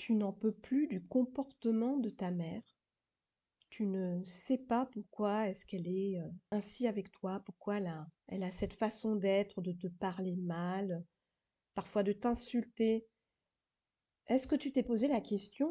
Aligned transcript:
Tu 0.00 0.14
n'en 0.14 0.32
peux 0.32 0.50
plus 0.52 0.86
du 0.86 1.04
comportement 1.04 1.98
de 1.98 2.08
ta 2.08 2.30
mère. 2.30 2.62
Tu 3.68 3.84
ne 3.84 4.24
sais 4.24 4.56
pas 4.56 4.86
pourquoi 4.86 5.46
est-ce 5.48 5.66
qu'elle 5.66 5.86
est, 5.86 6.18
heu, 6.18 6.32
ainsi 6.50 6.86
avec 6.86 7.12
toi, 7.12 7.42
pourquoi 7.44 7.76
elle 7.76 7.88
a 7.88 8.08
elle 8.28 8.42
a 8.42 8.50
cette 8.50 8.72
façon 8.72 9.14
d'être, 9.14 9.60
de 9.60 9.72
te 9.72 9.88
parler 9.88 10.36
mal, 10.36 11.04
parfois 11.74 12.02
de 12.02 12.14
t'insulter. 12.14 13.06
Est-ce 14.28 14.48
que 14.48 14.56
tu 14.56 14.72
t'es 14.72 14.82
posé 14.82 15.06
la 15.06 15.20
question 15.20 15.70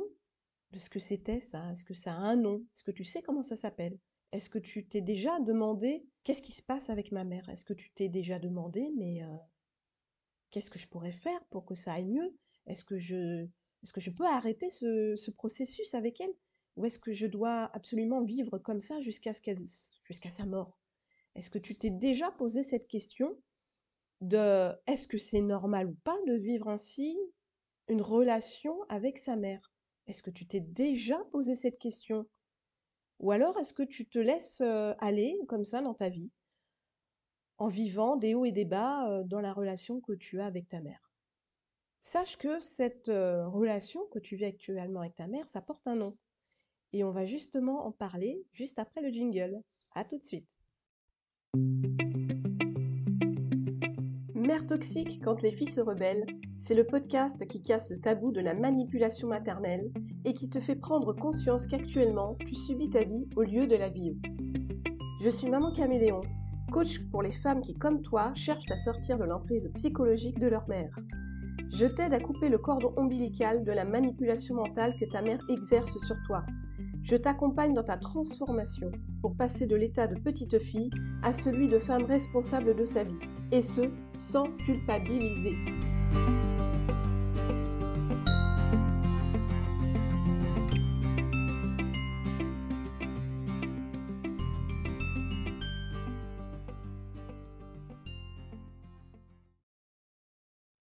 de 0.74 0.78
ce 0.78 0.92
que 0.92 1.00
c'était 1.00 1.40
ça? 1.40 1.72
Est-ce 1.72 1.84
que 1.84 1.96
ça 1.96 2.14
a 2.14 2.18
un 2.18 2.36
nom? 2.36 2.64
Est-ce 2.76 2.84
que 2.84 2.92
tu 2.92 3.04
sais 3.06 3.24
comment 3.24 3.42
ça 3.42 3.56
s'appelle? 3.56 3.98
Est-ce 4.32 4.52
que 4.52 4.60
tu 4.60 4.88
t'es 4.88 5.02
déjà 5.02 5.40
demandé: 5.40 6.06
«Qu'est-ce 6.24 6.44
qui 6.44 6.52
se 6.52 6.62
passe 6.62 6.92
avec 6.92 7.12
ma 7.12 7.24
mère?» 7.24 7.50
est-ce 7.50 7.66
que 7.66 7.74
tu 7.74 7.90
t'es 7.94 8.10
déjà 8.10 8.38
demandé: 8.38 8.92
«Mais, 8.96 9.24
heu, 9.24 9.40
qu'est-ce 10.52 10.70
que 10.70 10.78
je 10.78 10.88
pourrais 10.88 11.14
faire 11.14 11.44
pour 11.46 11.66
que 11.66 11.74
ça 11.74 11.94
aille 11.94 12.06
mieux? 12.06 12.38
Est-ce 12.68 12.86
que 12.86 13.00
je 13.00 13.48
est-ce 13.84 13.94
que 13.94 14.02
je 14.02 14.12
peux 14.12 14.26
arrêter 14.26 14.70
ce 14.70 15.16
ce 15.18 15.32
processus 15.32 15.94
avec 15.94 16.22
elle? 16.22 16.34
Ou 16.78 16.86
est-ce 16.86 17.00
que 17.00 17.12
je 17.14 17.28
dois 17.28 17.70
absolument 17.76 18.24
vivre 18.24 18.58
comme 18.60 18.82
ça 18.82 19.00
jusqu'à 19.02 19.34
sa 19.34 20.46
mort?» 20.46 20.78
est-ce 21.36 21.50
que 21.50 21.60
tu 21.60 21.78
t'es 21.78 21.92
déjà 21.92 22.32
posé 22.32 22.64
cette 22.64 22.88
question 22.88 23.38
de: 24.22 24.72
«Est-ce 24.88 25.08
que 25.08 25.18
c'est 25.18 25.42
normal 25.42 25.88
ou 25.90 25.96
pas 26.04 26.18
de 26.28 26.34
vivre 26.36 26.70
ainsi 26.70 27.18
une 27.90 28.02
relation 28.02 28.84
avec 28.90 29.18
sa 29.20 29.36
mère?» 29.38 29.74
est-ce 30.08 30.24
que 30.24 30.32
tu 30.32 30.48
t'es 30.48 30.62
déjà 30.62 31.20
posé 31.32 31.56
cette 31.56 31.80
question? 31.80 32.28
Ou 33.20 33.32
alors 33.32 33.58
est-ce 33.60 33.74
que 33.74 33.84
tu 33.84 34.08
te 34.10 34.20
laisses, 34.20 34.62
heu, 34.62 34.96
aller 35.00 35.38
comme 35.48 35.66
ça 35.66 35.82
dans 35.82 35.94
ta 35.96 36.10
vie 36.10 36.32
en 37.60 37.68
vivant 37.68 38.16
des 38.16 38.36
hauts 38.36 38.46
et 38.46 38.54
des 38.54 38.64
bas, 38.64 39.06
heu, 39.20 39.24
dans 39.26 39.42
la 39.42 39.52
relation 39.52 40.00
que 40.00 40.14
tu 40.14 40.40
as 40.40 40.46
avec 40.46 40.70
ta 40.70 40.80
mère? 40.82 41.09
Sache 42.02 42.38
que 42.38 42.60
cette, 42.60 43.08
relation 43.08 44.02
que 44.12 44.20
tu 44.20 44.36
vis 44.36 44.46
actuellement 44.46 45.02
avec 45.02 45.16
ta 45.16 45.28
mère, 45.28 45.48
ça 45.48 45.62
porte 45.62 45.86
un 45.88 45.96
nom 45.96 46.18
et 46.94 47.04
on 47.04 47.12
va 47.12 47.26
justement 47.26 47.86
en 47.86 47.92
parler 47.92 48.44
juste 48.52 48.80
après 48.80 49.02
le 49.02 49.10
jingle. 49.10 49.62
À 49.96 50.04
tout 50.06 50.20
de 50.20 50.24
suite. 50.24 50.48
Mère 54.36 54.66
toxique 54.68 55.20
quand 55.24 55.42
les 55.42 55.52
filles 55.52 55.70
se 55.70 55.82
rebellent, 55.82 56.26
c'est 56.58 56.76
le 56.76 56.86
podcast 56.86 57.46
qui 57.48 57.62
casse 57.62 57.90
le 57.90 58.00
tabou 58.00 58.32
de 58.32 58.40
la 58.40 58.54
manipulation 58.54 59.28
maternelle 59.28 59.92
et 60.26 60.34
qui 60.34 60.50
te 60.50 60.60
fait 60.60 60.76
prendre 60.76 61.14
conscience 61.14 61.68
qu'actuellement, 61.68 62.36
tu 62.36 62.56
subis 62.56 62.90
ta 62.90 63.04
vie 63.04 63.28
au 63.36 63.44
lieu 63.44 63.68
de 63.68 63.76
la 63.76 63.90
vivre. 63.90 64.18
Je 65.22 65.30
suis 65.30 65.50
Maman 65.50 65.74
Caméléon, 65.74 66.22
coach 66.72 67.00
pour 67.12 67.24
les 67.24 67.32
femmes 67.32 67.62
qui, 67.62 67.74
comme 67.74 68.02
toi, 68.02 68.32
cherchent 68.36 68.72
à 68.72 68.78
sortir 68.78 69.18
de 69.18 69.26
l'emprise 69.26 69.70
psychologique 69.74 70.40
de 70.40 70.48
leur 70.48 70.68
mère. 70.70 70.96
Je 71.72 71.86
t'aide 71.86 72.14
à 72.14 72.20
couper 72.20 72.50
le 72.50 72.58
cordon 72.58 72.94
ombilical 72.98 73.64
de 73.64 73.72
la 73.72 73.86
manipulation 73.86 74.56
mentale 74.56 74.96
que 75.00 75.06
ta 75.06 75.22
mère 75.22 75.40
exerce 75.50 75.98
sur 76.00 76.16
toi. 76.26 76.44
Je 77.04 77.16
t'accompagne 77.16 77.74
dans 77.74 77.84
ta 77.84 77.98
transformation 77.98 78.92
pour 79.22 79.36
passer 79.36 79.68
de 79.68 79.76
l'état 79.76 80.08
de 80.08 80.20
petite 80.20 80.60
fille 80.60 80.90
à 81.24 81.34
celui 81.34 81.68
de 81.68 81.80
femme 81.80 82.04
responsable 82.04 82.76
de 82.76 82.86
sa 82.86 83.04
vie, 83.04 83.20
et 83.52 83.62
ce, 83.62 83.82
sans 84.18 84.46
culpabiliser. 84.66 85.56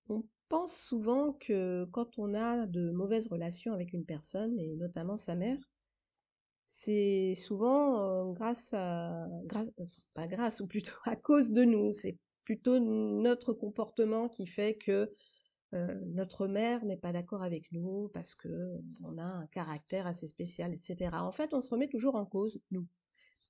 On 0.08 0.24
pense 0.48 0.76
souvent 0.76 1.34
que 1.34 1.86
quand 1.92 2.18
on 2.18 2.34
a 2.34 2.66
de 2.66 2.90
mauvaises 2.90 3.28
relations 3.28 3.72
avec 3.74 3.92
une 3.92 4.04
personne, 4.04 4.58
et 4.58 4.76
notamment 4.76 5.16
sa 5.16 5.34
mère, 5.36 5.58
c'est 6.66 7.34
souvent, 7.34 8.32
grâce 8.32 8.74
à 8.74 9.26
grâce 9.44 9.68
enfin 9.78 10.02
pas 10.14 10.26
grâce 10.26 10.60
ou 10.60 10.66
plutôt 10.66 10.96
à 11.04 11.16
cause 11.16 11.50
de 11.52 11.64
nous. 11.64 11.92
C'est 11.92 12.18
plutôt 12.44 12.78
notre 12.78 13.52
comportement 13.52 14.28
qui 14.28 14.46
fait 14.46 14.74
que, 14.76 15.12
notre 15.72 16.46
mère 16.46 16.82
n'est 16.86 16.96
pas 16.96 17.12
d'accord 17.12 17.42
avec 17.42 17.70
nous 17.72 18.08
parce 18.14 18.34
qu'on 18.34 19.18
a 19.18 19.24
un 19.24 19.46
caractère 19.48 20.06
assez 20.06 20.26
spécial 20.26 20.72
et 20.72 20.78
cetera. 20.78 21.22
En 21.22 21.32
fait, 21.32 21.52
on 21.52 21.60
se 21.60 21.68
remet 21.68 21.88
toujours 21.88 22.14
en 22.14 22.24
cause, 22.24 22.58
nous. 22.70 22.86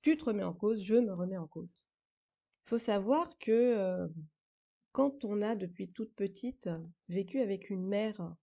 Tu 0.01 0.17
te 0.17 0.25
remets 0.25 0.43
en 0.43 0.53
cause, 0.53 0.83
je 0.83 0.95
me 0.95 1.13
remets 1.13 1.37
en 1.37 1.47
cause. 1.47 1.79
Faut 2.65 2.77
savoir 2.77 3.37
que, 3.37 4.09
quand 4.99 5.23
on 5.23 5.41
a 5.41 5.55
depuis 5.55 5.89
toute 5.89 6.13
petite 6.13 6.69
vécu 7.07 7.39
avec 7.39 7.69
une 7.69 7.87
mère 7.87 8.35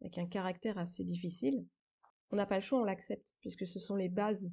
avec 0.00 0.18
un 0.18 0.26
caractère 0.26 0.76
assez 0.76 1.04
difficile, 1.04 1.64
on 2.32 2.36
n'a 2.36 2.46
pas 2.46 2.56
le 2.56 2.62
choix, 2.62 2.80
on 2.80 2.84
l'accepte, 2.84 3.32
puisque 3.40 3.64
ce 3.64 3.78
sont 3.78 3.94
les 3.94 4.08
bases, 4.08 4.50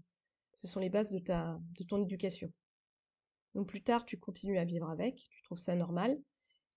ce 0.60 0.68
sont 0.68 0.80
les 0.80 0.92
bases 0.92 1.12
de 1.12 1.18
ta, 1.18 1.60
de 1.80 1.84
ton 1.84 2.04
éducation. 2.04 2.54
Donc 3.56 3.70
plus 3.70 3.82
tard, 3.82 4.06
tu 4.06 4.20
continues 4.20 4.60
à 4.60 4.66
vivre 4.66 4.88
avec, 4.88 5.16
tu 5.32 5.42
trouves 5.42 5.58
ça 5.58 5.74
normal, 5.74 6.22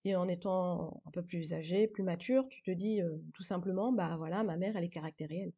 et 0.05 0.17
en 0.17 0.27
étant 0.29 1.03
un 1.05 1.11
peu 1.11 1.23
plus 1.23 1.53
âgé, 1.53 1.87
plus 1.87 2.03
mature, 2.03 2.49
tu 2.49 2.63
te 2.63 2.71
dis 2.71 3.03
tout 3.35 3.43
simplement, 3.43 3.93
bah 3.93 4.17
voilà, 4.17 4.45
ma 4.45 4.57
mère, 4.57 4.79
elle 4.79 4.85
est 4.85 4.89
caractérielle. 4.89 5.53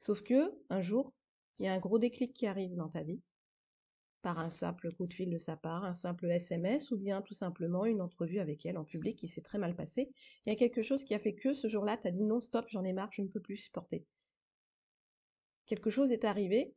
Sauf 0.00 0.20
que 0.22 0.52
un 0.68 0.82
jour, 0.82 1.14
il 1.60 1.64
y 1.64 1.68
a 1.68 1.72
un 1.72 1.78
gros 1.78 1.98
déclic 1.98 2.34
qui 2.34 2.46
arrive 2.46 2.74
dans 2.76 2.90
ta 2.90 3.04
vie, 3.04 3.22
par 4.26 4.40
un 4.40 4.50
simple 4.50 4.92
coup 4.92 5.06
de 5.06 5.14
fil 5.14 5.30
de 5.30 5.38
sa 5.38 5.56
part, 5.56 5.84
un 5.84 5.94
simple 5.94 6.28
SMS, 6.28 6.90
ou 6.90 6.96
bien 6.96 7.22
tout 7.22 7.34
simplement 7.34 7.84
une 7.84 8.00
entrevue 8.00 8.40
avec 8.40 8.66
elle 8.66 8.76
en 8.76 8.84
public 8.84 9.16
qui 9.16 9.28
s'est 9.28 9.40
très 9.40 9.58
mal 9.58 9.76
passée. 9.76 10.10
Il 10.44 10.50
y 10.50 10.52
a 10.52 10.56
quelque 10.56 10.82
chose 10.82 11.04
qui 11.04 11.14
a 11.14 11.20
fait 11.20 11.34
que 11.34 11.54
ce 11.54 11.68
jour-là, 11.68 11.96
tu 11.96 12.08
as 12.08 12.10
dit 12.10 12.24
non, 12.24 12.40
stop, 12.40 12.66
j'en 12.68 12.82
ai 12.82 12.92
marre, 12.92 13.12
je 13.12 13.22
ne 13.22 13.28
peux 13.28 13.40
plus 13.40 13.56
supporter 13.56 14.04
quelque 15.66 15.90
chose 15.90 16.12
est 16.12 16.24
arrivé 16.24 16.74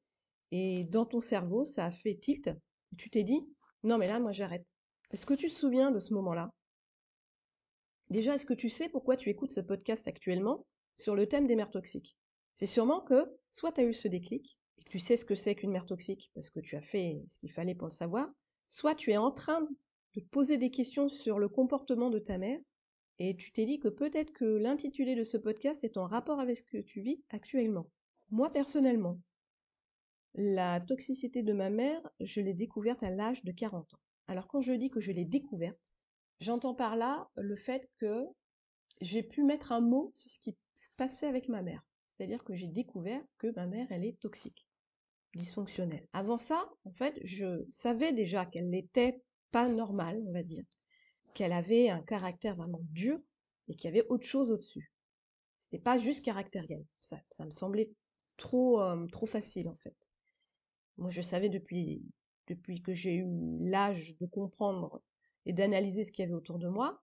et 0.51 0.83
dans 0.83 1.05
ton 1.05 1.19
cerveau, 1.19 1.63
ça 1.63 1.85
a 1.85 1.91
fait 1.91 2.15
tilt. 2.15 2.49
tu 2.97 3.09
t'es 3.09 3.23
dit, 3.23 3.47
non 3.83 3.97
mais 3.97 4.07
là, 4.07 4.19
moi 4.19 4.31
j'arrête. 4.31 4.65
Est-ce 5.11 5.25
que 5.25 5.33
tu 5.33 5.47
te 5.47 5.53
souviens 5.53 5.91
de 5.91 5.99
ce 5.99 6.13
moment-là? 6.13 6.51
Déjà, 8.09 8.33
est-ce 8.33 8.45
que 8.45 8.55
tu 8.55 8.69
sais 8.69 8.89
pourquoi 8.89 9.15
tu 9.15 9.29
écoutes 9.29 9.53
ce 9.53 9.61
podcast 9.61 10.07
actuellement 10.07 10.65
sur 10.97 11.15
le 11.15 11.27
thème 11.27 11.47
des 11.47 11.55
mères 11.55 11.71
toxiques? 11.71 12.17
C'est 12.55 12.65
sûrement 12.65 13.01
que 13.01 13.25
soit 13.51 13.71
tu 13.71 13.81
as 13.81 13.83
eu 13.83 13.93
ce 13.93 14.07
déclic 14.07 14.59
et 14.79 14.83
que 14.83 14.89
tu 14.89 14.99
sais 14.99 15.17
ce 15.17 15.25
que 15.25 15.35
c'est 15.35 15.55
qu'une 15.55 15.71
mère 15.71 15.85
toxique 15.85 16.31
parce 16.33 16.49
que 16.49 16.59
tu 16.59 16.75
as 16.75 16.81
fait 16.81 17.23
ce 17.27 17.39
qu'il 17.39 17.51
fallait 17.51 17.75
pour 17.75 17.87
le 17.87 17.93
savoir, 17.93 18.29
soit 18.67 18.95
tu 18.95 19.11
es 19.11 19.17
en 19.17 19.31
train 19.31 19.61
de 19.61 20.21
te 20.21 20.27
poser 20.29 20.57
des 20.57 20.71
questions 20.71 21.09
sur 21.09 21.39
le 21.39 21.49
comportement 21.49 22.09
de 22.09 22.19
ta 22.19 22.37
mère 22.37 22.59
et 23.19 23.35
tu 23.35 23.51
t'es 23.51 23.65
dit 23.65 23.79
que 23.79 23.89
peut-être 23.89 24.31
que 24.31 24.45
l'intitulé 24.45 25.15
de 25.15 25.23
ce 25.23 25.37
podcast 25.37 25.83
est 25.83 25.97
en 25.97 26.07
rapport 26.07 26.39
avec 26.39 26.57
ce 26.57 26.63
que 26.63 26.77
tu 26.77 27.01
vis 27.01 27.21
actuellement. 27.29 27.89
Moi, 28.29 28.51
personnellement, 28.51 29.19
la 30.35 30.79
toxicité 30.79 31.43
de 31.43 31.53
ma 31.53 31.69
mère, 31.69 32.01
je 32.21 32.39
l'ai 32.39 32.53
découverte 32.53 33.03
à 33.03 33.11
l'âge 33.11 33.43
de 33.43 33.51
40 33.51 33.93
ans. 33.93 33.99
Alors 34.27 34.47
quand 34.47 34.61
je 34.61 34.71
dis 34.73 34.89
que 34.89 35.01
je 35.01 35.11
l'ai 35.11 35.25
découverte, 35.25 35.91
j'entends 36.39 36.75
par 36.75 36.95
là 36.95 37.29
le 37.35 37.55
fait 37.55 37.89
que 37.97 38.25
j'ai 39.01 39.23
pu 39.23 39.43
mettre 39.43 39.71
un 39.71 39.81
mot 39.81 40.11
sur 40.15 40.29
ce 40.31 40.39
qui 40.39 40.55
se 40.75 40.89
passait 40.95 41.27
avec 41.27 41.49
ma 41.49 41.61
mère. 41.61 41.83
C'est-à-dire 42.05 42.43
que 42.43 42.53
j'ai 42.53 42.67
découvert 42.67 43.23
que 43.37 43.47
ma 43.55 43.65
mère, 43.65 43.87
elle 43.89 44.05
est 44.05 44.19
toxique, 44.19 44.67
dysfonctionnelle. 45.35 46.07
Avant 46.13 46.37
ça, 46.37 46.69
en 46.85 46.91
fait, 46.91 47.19
je 47.23 47.65
savais 47.71 48.13
déjà 48.13 48.45
qu'elle 48.45 48.69
n'était 48.69 49.21
pas 49.51 49.67
normale, 49.67 50.21
on 50.27 50.31
va 50.31 50.43
dire. 50.43 50.63
Qu'elle 51.33 51.53
avait 51.53 51.89
un 51.89 52.01
caractère 52.01 52.55
vraiment 52.55 52.81
dur 52.91 53.19
et 53.67 53.75
qu'il 53.75 53.85
y 53.85 53.93
avait 53.93 54.07
autre 54.09 54.25
chose 54.25 54.51
au-dessus. 54.51 54.91
C'était 55.59 55.79
pas 55.79 55.99
juste 55.99 56.25
caractériel. 56.25 56.83
Ça, 57.01 57.19
ça 57.29 57.45
me 57.45 57.51
semblait 57.51 57.91
trop, 58.37 58.81
trop 59.11 59.25
facile 59.25 59.69
en 59.69 59.75
fait. 59.75 59.95
Moi, 60.97 61.11
je 61.11 61.21
savais 61.21 61.49
depuis, 61.49 62.01
depuis 62.47 62.81
que 62.81 62.93
j'ai 62.93 63.15
eu 63.15 63.27
l'âge 63.59 64.17
de 64.19 64.25
comprendre 64.25 65.01
et 65.45 65.53
d'analyser 65.53 66.03
ce 66.03 66.11
qu'il 66.11 66.23
y 66.23 66.25
avait 66.25 66.35
autour 66.35 66.57
de 66.57 66.67
moi, 66.67 66.99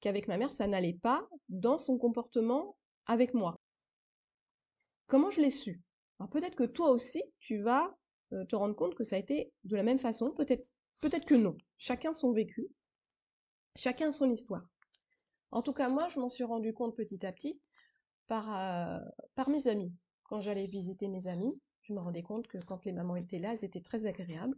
qu'avec 0.00 0.28
ma 0.28 0.38
mère, 0.38 0.52
ça 0.52 0.66
n'allait 0.66 0.98
pas 1.00 1.28
dans 1.48 1.78
son 1.78 1.98
comportement 1.98 2.76
avec 3.06 3.34
moi. 3.34 3.60
Comment 5.06 5.30
je 5.30 5.40
l'ai 5.40 5.50
su? 5.50 5.82
Peut-être 6.30 6.56
que 6.56 6.64
toi 6.64 6.90
aussi, 6.90 7.22
tu 7.38 7.62
vas 7.62 7.94
te 8.48 8.56
rendre 8.56 8.74
compte 8.74 8.94
que 8.94 9.04
ça 9.04 9.16
a 9.16 9.18
été 9.18 9.52
de 9.64 9.76
la 9.76 9.82
même 9.82 9.98
façon, 9.98 10.32
peut-être 10.32 11.26
que 11.26 11.34
non. 11.34 11.56
Chacun 11.76 12.12
son 12.12 12.32
vécu, 12.32 12.66
chacun 13.76 14.10
son 14.10 14.30
histoire. 14.30 14.66
En 15.50 15.62
tout 15.62 15.72
cas, 15.72 15.88
moi, 15.88 16.08
je 16.08 16.18
m'en 16.18 16.28
suis 16.28 16.44
rendu 16.44 16.72
compte 16.72 16.96
petit 16.96 17.24
à 17.26 17.32
petit 17.32 17.60
par, 18.26 19.02
par 19.34 19.48
mes 19.50 19.68
amis 19.68 19.92
quand 20.24 20.40
j'allais 20.40 20.66
visiter 20.66 21.08
mes 21.08 21.26
amis, 21.26 21.60
je 21.82 21.92
me 21.92 22.00
rendais 22.00 22.22
compte 22.22 22.48
que 22.48 22.58
quand 22.58 22.84
les 22.84 22.92
mamans 22.92 23.16
étaient 23.16 23.38
là, 23.38 23.52
elles 23.52 23.64
étaient 23.64 23.80
très 23.80 24.06
agréables. 24.06 24.56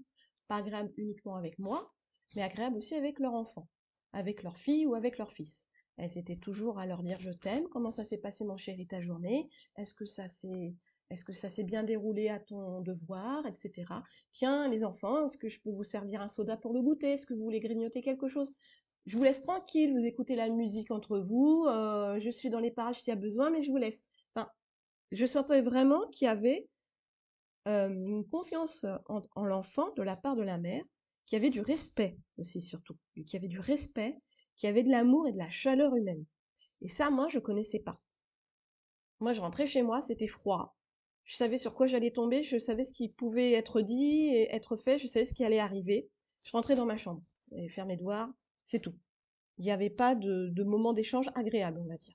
Pas 0.48 0.56
agréables 0.56 0.92
uniquement 0.96 1.36
avec 1.36 1.58
moi, 1.58 1.92
mais 2.34 2.42
agréables 2.42 2.76
aussi 2.76 2.94
avec 2.94 3.18
leurs 3.18 3.34
enfants, 3.34 3.68
avec 4.12 4.42
leurs 4.42 4.56
filles 4.56 4.86
ou 4.86 4.94
avec 4.94 5.18
leurs 5.18 5.32
fils. 5.32 5.68
Elles 5.96 6.16
étaient 6.18 6.36
toujours 6.36 6.78
à 6.78 6.86
leur 6.86 7.02
dire 7.02 7.18
je 7.18 7.32
t'aime, 7.32 7.68
comment 7.68 7.90
ça 7.90 8.04
s'est 8.04 8.18
passé 8.18 8.44
mon 8.44 8.56
chéri 8.56 8.86
ta 8.86 9.00
journée, 9.00 9.48
est-ce 9.76 9.94
que 9.94 10.06
ça 10.06 10.28
s'est 10.28 10.74
est-ce 11.10 11.24
que 11.24 11.32
ça 11.32 11.50
s'est 11.50 11.64
bien 11.64 11.82
déroulé 11.84 12.28
à 12.28 12.40
ton 12.40 12.80
devoir, 12.80 13.46
etc. 13.46 14.04
Tiens, 14.32 14.68
les 14.68 14.84
enfants, 14.84 15.24
est-ce 15.24 15.38
que 15.38 15.48
je 15.48 15.60
peux 15.60 15.70
vous 15.70 15.82
servir 15.84 16.20
un 16.20 16.28
soda 16.28 16.56
pour 16.56 16.72
le 16.72 16.82
goûter? 16.82 17.12
Est-ce 17.12 17.26
que 17.26 17.34
vous 17.34 17.44
voulez 17.44 17.60
grignoter 17.60 18.02
quelque 18.02 18.28
chose? 18.28 18.52
Je 19.06 19.16
vous 19.16 19.22
laisse 19.24 19.40
tranquille, 19.40 19.92
vous 19.92 20.04
écoutez 20.04 20.34
la 20.36 20.48
musique 20.48 20.90
entre 20.90 21.18
vous, 21.18 21.66
euh, 21.68 22.18
je 22.18 22.30
suis 22.30 22.50
dans 22.50 22.58
les 22.60 22.72
parages 22.72 23.00
s'il 23.00 23.12
y 23.12 23.16
a 23.16 23.20
besoin, 23.20 23.50
mais 23.50 23.62
je 23.62 23.70
vous 23.70 23.76
laisse. 23.76 24.04
Enfin, 24.34 24.48
Je 25.12 25.26
sentais 25.26 25.62
vraiment 25.62 26.08
qu'il 26.08 26.26
y 26.26 26.28
avait, 26.28 26.68
hem, 27.66 28.06
une 28.06 28.26
confiance 28.26 28.84
en 29.08 29.20
en 29.34 29.44
l'enfant 29.44 29.92
de 29.94 30.02
la 30.02 30.16
part 30.16 30.36
de 30.36 30.42
la 30.42 30.58
mère, 30.58 30.82
qu'il 31.26 31.36
y 31.36 31.40
avait 31.40 31.50
du 31.50 31.60
respect 31.60 32.18
aussi 32.38 32.60
surtout, 32.60 32.96
qu'il 33.14 33.34
y 33.34 33.36
avait 33.36 33.48
du 33.48 33.60
respect, 33.60 34.18
qu'il 34.56 34.68
y 34.68 34.70
avait 34.70 34.82
de 34.82 34.90
l'amour 34.90 35.28
et 35.28 35.32
de 35.32 35.38
la 35.38 35.50
chaleur 35.50 35.94
humaine 35.94 36.24
et 36.82 36.88
ça, 36.88 37.10
moi, 37.10 37.28
je 37.28 37.38
connaissais 37.38 37.80
pas. 37.80 38.00
Moi, 39.20 39.34
je 39.34 39.42
rentrais 39.42 39.66
chez 39.66 39.82
moi, 39.82 40.00
c'était 40.00 40.26
froid. 40.26 40.74
Je 41.26 41.34
savais 41.34 41.58
sur 41.58 41.74
quoi 41.74 41.88
j'allais 41.88 42.12
tomber, 42.12 42.42
je 42.44 42.56
savais 42.56 42.84
ce 42.84 42.92
qui 42.92 43.08
pouvait 43.08 43.52
être 43.52 43.80
dit 43.80 44.28
et 44.32 44.54
être 44.54 44.76
fait, 44.76 44.98
je 44.98 45.08
savais 45.08 45.26
ce 45.26 45.34
qui 45.34 45.44
allait 45.44 45.58
arriver. 45.58 46.08
Je 46.44 46.52
rentrais 46.52 46.76
dans 46.76 46.86
ma 46.86 46.96
chambre, 46.96 47.22
et 47.52 47.68
fermais 47.68 47.96
mes 47.96 48.32
c'est 48.64 48.78
tout. 48.78 48.94
Il 49.58 49.64
n'y 49.64 49.72
avait 49.72 49.90
pas 49.90 50.14
de, 50.14 50.50
de 50.50 50.62
moment 50.62 50.92
d'échange 50.92 51.28
agréable, 51.34 51.80
on 51.80 51.88
va 51.88 51.96
dire. 51.96 52.14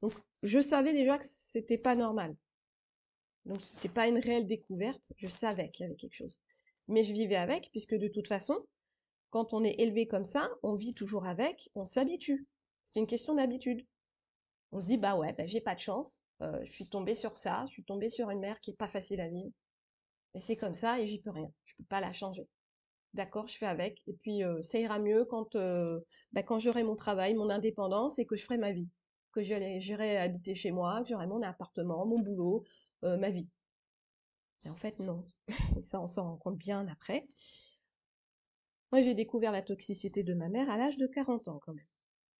Donc, 0.00 0.14
je 0.42 0.58
savais 0.60 0.92
déjà 0.92 1.18
que 1.18 1.26
c'était 1.26 1.78
pas 1.78 1.94
normal. 1.96 2.34
Donc, 3.44 3.60
c'était 3.60 3.88
pas 3.88 4.08
une 4.08 4.18
réelle 4.18 4.46
découverte. 4.46 5.12
Je 5.18 5.28
savais 5.28 5.70
qu'il 5.70 5.84
y 5.84 5.86
avait 5.86 5.96
quelque 5.96 6.14
chose. 6.14 6.38
Mais 6.88 7.04
je 7.04 7.12
vivais 7.12 7.36
avec, 7.36 7.70
puisque 7.70 7.94
de 7.94 8.08
toute 8.08 8.28
façon, 8.28 8.66
quand 9.30 9.52
on 9.52 9.64
est 9.64 9.80
élevé 9.80 10.06
comme 10.06 10.24
ça, 10.24 10.48
on 10.62 10.74
vit 10.74 10.94
toujours 10.94 11.26
avec, 11.26 11.70
on 11.74 11.84
s'habitue. 11.84 12.46
C'est 12.84 13.00
une 13.00 13.06
question 13.06 13.34
d'habitude. 13.34 13.86
On 14.72 14.80
se 14.80 14.86
dit, 14.86 14.96
bah 14.96 15.16
ouais, 15.16 15.32
bah 15.34 15.46
j'ai 15.46 15.60
pas 15.60 15.74
de 15.74 15.80
chance. 15.80 16.22
Je 16.40 16.70
suis 16.70 16.88
tombée 16.88 17.14
sur 17.14 17.36
ça. 17.36 17.64
Je 17.68 17.72
suis 17.72 17.84
tombée 17.84 18.08
sur 18.08 18.30
une 18.30 18.40
mère 18.40 18.60
qui 18.60 18.70
est 18.72 18.76
pas 18.76 18.88
facile 18.88 19.20
à 19.20 19.28
vivre. 19.28 19.52
Et 20.34 20.40
c'est 20.40 20.56
comme 20.56 20.74
ça 20.74 21.00
et 21.00 21.06
j'y 21.06 21.20
peux 21.20 21.30
rien. 21.30 21.50
Je 21.64 21.74
peux 21.76 21.84
pas 21.84 22.00
la 22.00 22.12
changer 22.12 22.46
d'accord, 23.16 23.48
je 23.48 23.56
fais 23.56 23.66
avec. 23.66 24.02
Et 24.06 24.12
puis 24.12 24.42
ça 24.62 24.78
ira 24.78 25.00
mieux 25.00 25.24
quand, 25.24 25.56
bah, 26.32 26.42
quand 26.44 26.60
j'aurai 26.60 26.84
mon 26.84 26.94
travail, 26.94 27.34
mon 27.34 27.50
indépendance 27.50 28.20
et 28.20 28.26
que 28.26 28.36
je 28.36 28.44
ferai 28.44 28.58
ma 28.58 28.70
vie. 28.70 28.88
Que 29.32 29.42
j'irai 29.42 30.16
habiter 30.16 30.54
chez 30.54 30.70
moi, 30.70 31.02
que 31.02 31.08
j'aurai 31.08 31.26
mon 31.26 31.42
appartement, 31.42 32.06
mon 32.06 32.20
boulot, 32.20 32.64
ma 33.02 33.30
vie. 33.30 33.48
Et 34.64 34.70
en 34.70 34.76
fait, 34.76 34.98
non. 35.00 35.26
ça, 35.80 36.00
on 36.00 36.06
s'en 36.06 36.24
rend 36.24 36.36
compte 36.36 36.58
bien 36.58 36.86
après. 36.88 37.26
Moi, 38.92 39.02
j'ai 39.02 39.14
découvert 39.14 39.52
la 39.52 39.62
toxicité 39.62 40.22
de 40.22 40.34
ma 40.34 40.48
mère 40.48 40.70
à 40.70 40.76
l'âge 40.76 40.96
de 40.96 41.06
40 41.06 41.48
ans 41.48 41.60
quand 41.64 41.74
même. 41.74 41.86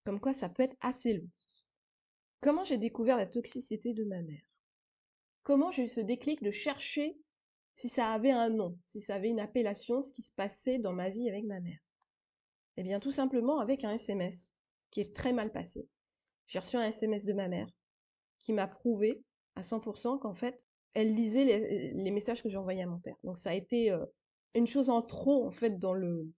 Comme 0.05 0.19
quoi, 0.19 0.33
ça 0.33 0.49
peut 0.49 0.63
être 0.63 0.77
assez 0.81 1.13
long. 1.13 1.29
Comment 2.39 2.63
j'ai 2.63 2.77
découvert 2.77 3.17
la 3.17 3.25
toxicité 3.25 3.93
de 3.93 4.03
ma 4.03 4.21
mère? 4.21 4.43
Comment 5.43 5.71
j'ai 5.71 5.83
eu 5.83 5.87
ce 5.87 6.01
déclic 6.01 6.43
de 6.43 6.51
chercher 6.51 7.17
si 7.75 7.89
ça 7.89 8.11
avait 8.11 8.31
un 8.31 8.49
nom, 8.49 8.77
si 8.85 9.01
ça 9.01 9.15
avait 9.15 9.29
une 9.29 9.39
appellation, 9.39 10.01
ce 10.01 10.13
qui 10.13 10.23
se 10.23 10.31
passait 10.31 10.77
dans 10.77 10.93
ma 10.93 11.09
vie 11.09 11.29
avec 11.29 11.45
ma 11.45 11.59
mère? 11.59 11.79
Eh 12.77 12.83
bien, 12.83 12.99
tout 12.99 13.11
simplement 13.11 13.59
avec 13.59 13.83
un 13.83 13.91
SMS 13.91 14.51
qui 14.91 15.01
est 15.01 15.15
très 15.15 15.33
mal 15.33 15.51
passé. 15.51 15.87
J'ai 16.45 16.59
reçu 16.59 16.77
un 16.77 16.83
SMS 16.83 17.25
de 17.25 17.33
ma 17.33 17.47
mère 17.47 17.67
qui 18.39 18.53
m'a 18.53 18.67
prouvé 18.67 19.23
à 19.55 19.61
100% 19.61 20.19
qu'en 20.19 20.35
fait, 20.35 20.67
elle 20.93 21.13
lisait 21.15 21.45
les, 21.93 22.11
messages 22.11 22.43
que 22.43 22.49
j'envoyais 22.49 22.83
à 22.83 22.87
mon 22.87 22.99
père. 22.99 23.17
Donc 23.23 23.37
ça 23.37 23.49
a 23.49 23.53
été 23.53 23.91
euh, 23.91 24.05
une 24.53 24.67
chose 24.67 24.89
en 24.89 25.01
trop 25.01 25.45
en 25.45 25.51
fait 25.51 25.79
dans 25.79 25.93
le 25.93 26.31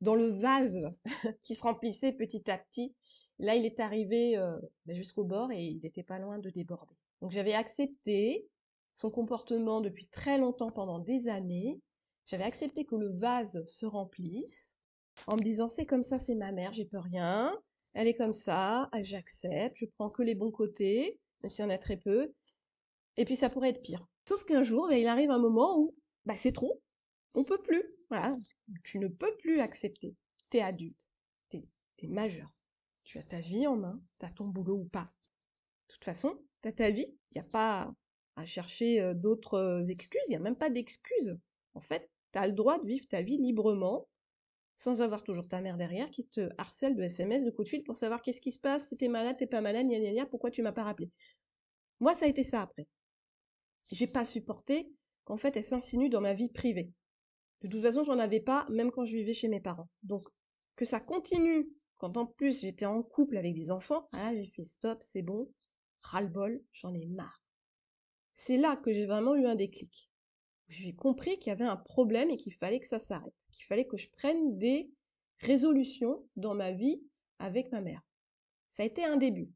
dans 0.00 0.14
le 0.14 0.28
vase 0.28 0.88
qui 1.42 1.54
se 1.54 1.62
remplissait 1.62 2.12
petit 2.12 2.50
à 2.50 2.58
petit. 2.58 2.94
Là, 3.38 3.54
il 3.54 3.64
est 3.64 3.80
arrivé 3.80 4.36
euh, 4.36 4.58
ben, 4.86 4.96
jusqu'au 4.96 5.24
bord 5.24 5.52
et 5.52 5.64
il 5.64 5.80
n'était 5.80 6.02
pas 6.02 6.18
loin 6.18 6.38
de 6.38 6.50
déborder. 6.50 6.96
Donc 7.20 7.30
j'avais 7.30 7.54
accepté 7.54 8.48
son 8.94 9.10
comportement 9.10 9.80
depuis 9.80 10.08
très 10.08 10.38
longtemps 10.38 10.72
pendant 10.72 10.98
des 10.98 11.28
années. 11.28 11.80
J'avais 12.26 12.44
accepté 12.44 12.84
que 12.84 12.96
le 12.96 13.16
vase 13.16 13.64
se 13.66 13.86
remplisse 13.86 14.76
en 15.26 15.36
me 15.36 15.42
disant 15.42 15.68
c'est 15.68 15.86
comme 15.86 16.02
ça, 16.02 16.18
c'est 16.18 16.34
ma 16.34 16.52
mère, 16.52 16.72
j'ai 16.72 16.84
peur 16.84 17.04
rien. 17.04 17.56
Elle 17.94 18.08
est 18.08 18.14
comme 18.14 18.34
ça, 18.34 18.88
j'accepte, 19.00 19.76
je 19.76 19.86
prends 19.96 20.10
que 20.10 20.22
les 20.22 20.34
bons 20.34 20.50
côtés, 20.50 21.18
même 21.42 21.50
s'il 21.50 21.64
y 21.64 21.66
en 21.66 21.70
a 21.70 21.78
très 21.78 21.96
peu. 21.96 22.32
Et 23.16 23.24
puis 23.24 23.36
ça 23.36 23.50
pourrait 23.50 23.70
être 23.70 23.82
pire. 23.82 24.06
Sauf 24.28 24.44
qu'un 24.44 24.62
jour, 24.62 24.88
ben, 24.88 24.96
il 24.96 25.06
arrive 25.06 25.30
un 25.30 25.38
moment 25.38 25.78
où 25.78 25.94
bah, 26.26 26.34
c'est 26.36 26.52
trop, 26.52 26.82
on 27.34 27.44
peut 27.44 27.62
plus. 27.62 27.82
Voilà, 28.10 28.36
tu 28.84 28.98
ne 28.98 29.08
peux 29.08 29.36
plus 29.38 29.60
accepter. 29.60 30.14
T'es 30.50 30.60
adulte, 30.60 31.08
t'es 31.50 31.64
es 31.98 32.06
majeur. 32.08 32.57
Tu 33.08 33.16
as 33.16 33.22
ta 33.22 33.40
vie 33.40 33.66
en 33.66 33.74
main, 33.74 33.98
t'as 34.18 34.28
ton 34.28 34.44
boulot 34.44 34.76
ou 34.76 34.84
pas. 34.84 35.10
De 35.88 35.94
toute 35.94 36.04
façon, 36.04 36.38
t'as 36.60 36.72
ta 36.72 36.90
vie. 36.90 37.16
Il 37.30 37.36
n'y 37.36 37.40
a 37.40 37.50
pas 37.50 37.90
à 38.36 38.44
chercher 38.44 39.14
d'autres 39.14 39.82
excuses. 39.88 40.20
Il 40.26 40.32
n'y 40.32 40.36
a 40.36 40.40
même 40.40 40.58
pas 40.58 40.68
d'excuses. 40.68 41.38
En 41.72 41.80
fait, 41.80 42.10
tu 42.34 42.38
as 42.38 42.46
le 42.46 42.52
droit 42.52 42.78
de 42.78 42.86
vivre 42.86 43.08
ta 43.08 43.22
vie 43.22 43.38
librement, 43.38 44.06
sans 44.76 45.00
avoir 45.00 45.22
toujours 45.22 45.48
ta 45.48 45.62
mère 45.62 45.78
derrière 45.78 46.10
qui 46.10 46.26
te 46.26 46.50
harcèle 46.58 46.96
de 46.96 47.02
SMS, 47.02 47.46
de 47.46 47.50
coups 47.50 47.64
de 47.64 47.76
fil 47.76 47.82
pour 47.82 47.96
savoir 47.96 48.20
qu'est-ce 48.20 48.42
qui 48.42 48.52
se 48.52 48.58
passe, 48.58 48.88
si 48.88 48.98
t'es 48.98 49.08
malade, 49.08 49.38
t'es 49.38 49.46
pas 49.46 49.62
malade, 49.62 49.86
gna 49.86 50.00
gna 50.00 50.12
gna, 50.12 50.26
pourquoi 50.26 50.50
tu 50.50 50.60
m'as 50.60 50.72
pas 50.72 50.84
rappelé. 50.84 51.10
Moi, 52.00 52.14
ça 52.14 52.26
a 52.26 52.28
été 52.28 52.44
ça 52.44 52.60
après. 52.60 52.86
J'ai 53.90 54.06
pas 54.06 54.26
supporté 54.26 54.92
qu'en 55.24 55.38
fait, 55.38 55.56
elle 55.56 55.64
s'insinue 55.64 56.10
dans 56.10 56.20
ma 56.20 56.34
vie 56.34 56.50
privée. 56.50 56.92
De 57.62 57.68
toute 57.68 57.80
façon, 57.80 58.02
j'en 58.02 58.18
avais 58.18 58.40
pas, 58.40 58.66
même 58.68 58.90
quand 58.90 59.06
je 59.06 59.16
vivais 59.16 59.32
chez 59.32 59.48
mes 59.48 59.62
parents. 59.62 59.88
Donc, 60.02 60.28
que 60.76 60.84
ça 60.84 61.00
continue, 61.00 61.70
quand 61.98 62.16
en 62.16 62.26
plus 62.26 62.60
j'étais 62.60 62.86
en 62.86 63.02
couple 63.02 63.36
avec 63.36 63.54
des 63.54 63.70
enfants, 63.70 64.08
ah, 64.12 64.34
j'ai 64.34 64.46
fait 64.46 64.64
stop, 64.64 64.98
c'est 65.02 65.22
bon, 65.22 65.52
ras-le-bol, 66.02 66.62
j'en 66.72 66.94
ai 66.94 67.06
marre. 67.06 67.42
C'est 68.34 68.56
là 68.56 68.76
que 68.76 68.92
j'ai 68.92 69.06
vraiment 69.06 69.34
eu 69.34 69.46
un 69.46 69.56
déclic. 69.56 70.10
J'ai 70.68 70.94
compris 70.94 71.38
qu'il 71.38 71.50
y 71.50 71.52
avait 71.52 71.64
un 71.64 71.76
problème 71.76 72.30
et 72.30 72.36
qu'il 72.36 72.54
fallait 72.54 72.78
que 72.78 72.86
ça 72.86 72.98
s'arrête, 72.98 73.34
qu'il 73.50 73.64
fallait 73.64 73.86
que 73.86 73.96
je 73.96 74.08
prenne 74.10 74.58
des 74.58 74.90
résolutions 75.40 76.24
dans 76.36 76.54
ma 76.54 76.72
vie 76.72 77.02
avec 77.38 77.72
ma 77.72 77.80
mère. 77.80 78.02
Ça 78.68 78.82
a 78.82 78.86
été 78.86 79.04
un 79.04 79.16
début. 79.16 79.50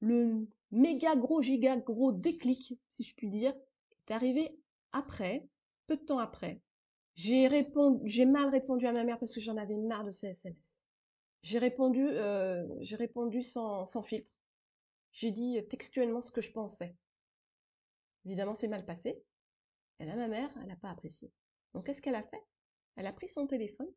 Le 0.00 0.46
méga 0.70 1.16
gros, 1.16 1.42
giga 1.42 1.76
gros 1.78 2.12
déclic, 2.12 2.78
si 2.90 3.02
je 3.02 3.14
puis 3.14 3.28
dire, 3.28 3.54
est 3.96 4.12
arrivé 4.12 4.56
après, 4.92 5.48
peu 5.86 5.96
de 5.96 6.02
temps 6.02 6.18
après. 6.18 6.60
J'ai 7.14 7.48
mal 8.26 8.48
répondu 8.50 8.86
à 8.86 8.92
ma 8.92 9.04
mère 9.04 9.18
parce 9.18 9.34
que 9.34 9.40
j'en 9.40 9.56
avais 9.56 9.76
marre 9.76 10.04
de 10.04 10.10
ces 10.10 10.28
SMS. 10.28 10.81
J'ai 11.42 11.58
répondu, 11.58 12.06
euh, 12.08 12.82
sans, 13.42 14.02
filtre. 14.02 14.30
J'ai 15.12 15.30
dit 15.30 15.58
textuellement 15.68 16.20
ce 16.20 16.30
que 16.30 16.40
je 16.40 16.52
pensais. 16.52 16.96
Évidemment, 18.24 18.54
c'est 18.54 18.68
mal 18.68 18.84
passé. 18.84 19.22
Et 19.98 20.04
là, 20.04 20.16
ma 20.16 20.28
mère, 20.28 20.50
elle 20.60 20.68
n'a 20.68 20.76
pas 20.76 20.90
apprécié. 20.90 21.30
Donc, 21.74 21.86
qu'est-ce 21.86 22.00
qu'elle 22.00 22.14
a 22.14 22.22
fait? 22.22 22.42
Elle 22.96 23.06
a 23.06 23.12
pris 23.12 23.28
son 23.28 23.46
téléphone, 23.46 23.90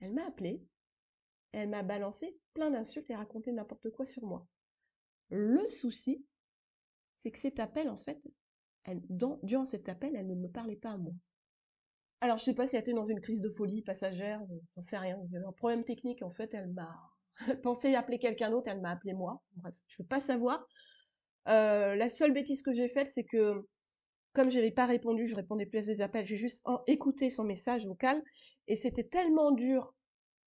elle 0.00 0.12
m'a 0.12 0.26
appelé, 0.26 0.60
elle 1.52 1.68
m'a 1.68 1.82
balancé 1.82 2.36
plein 2.54 2.70
d'insultes 2.70 3.08
et 3.10 3.14
raconté 3.14 3.52
n'importe 3.52 3.90
quoi 3.90 4.04
sur 4.04 4.24
moi. 4.24 4.46
Le 5.30 5.68
souci, 5.68 6.26
c'est 7.14 7.30
que 7.30 7.38
cet 7.38 7.60
appel, 7.60 7.88
en 7.88 7.96
fait, 7.96 8.20
durant 9.14 9.64
cet 9.64 9.88
appel, 9.88 10.16
elle 10.16 10.26
ne 10.26 10.34
me 10.34 10.48
parlait 10.48 10.76
pas 10.76 10.90
à 10.90 10.98
moi. 10.98 11.14
Alors, 12.22 12.38
je 12.38 12.44
sais 12.44 12.54
pas 12.54 12.68
si 12.68 12.76
elle 12.76 12.82
était 12.82 12.92
dans 12.92 13.02
une 13.02 13.20
crise 13.20 13.42
de 13.42 13.50
folie 13.50 13.82
passagère, 13.82 14.40
on 14.76 14.80
sait 14.80 14.96
rien. 14.96 15.20
Il 15.26 15.32
y 15.32 15.36
avait 15.36 15.44
un 15.44 15.50
problème 15.50 15.82
technique, 15.82 16.22
en 16.22 16.30
fait, 16.30 16.54
elle 16.54 16.68
m'a 16.68 16.96
pensé 17.64 17.96
appeler 17.96 18.20
quelqu'un 18.20 18.48
d'autre, 18.48 18.70
elle 18.70 18.80
m'a 18.80 18.92
appelé 18.92 19.12
moi. 19.12 19.42
Bref, 19.56 19.74
je 19.88 19.96
veux 20.00 20.06
pas 20.06 20.20
savoir. 20.20 20.64
Euh, 21.48 21.96
la 21.96 22.08
seule 22.08 22.32
bêtise 22.32 22.62
que 22.62 22.72
j'ai 22.72 22.86
faite, 22.86 23.10
c'est 23.10 23.24
que 23.24 23.66
comme 24.34 24.52
je 24.52 24.58
n'avais 24.58 24.70
pas 24.70 24.86
répondu, 24.86 25.26
je 25.26 25.34
répondais 25.34 25.66
plus 25.66 25.80
à 25.80 25.82
ses 25.82 26.00
appels, 26.00 26.24
j'ai 26.24 26.36
juste 26.36 26.64
écouté 26.86 27.28
son 27.28 27.42
message 27.42 27.86
vocal 27.86 28.22
et 28.68 28.76
c'était 28.76 29.02
tellement 29.02 29.50
dur 29.50 29.92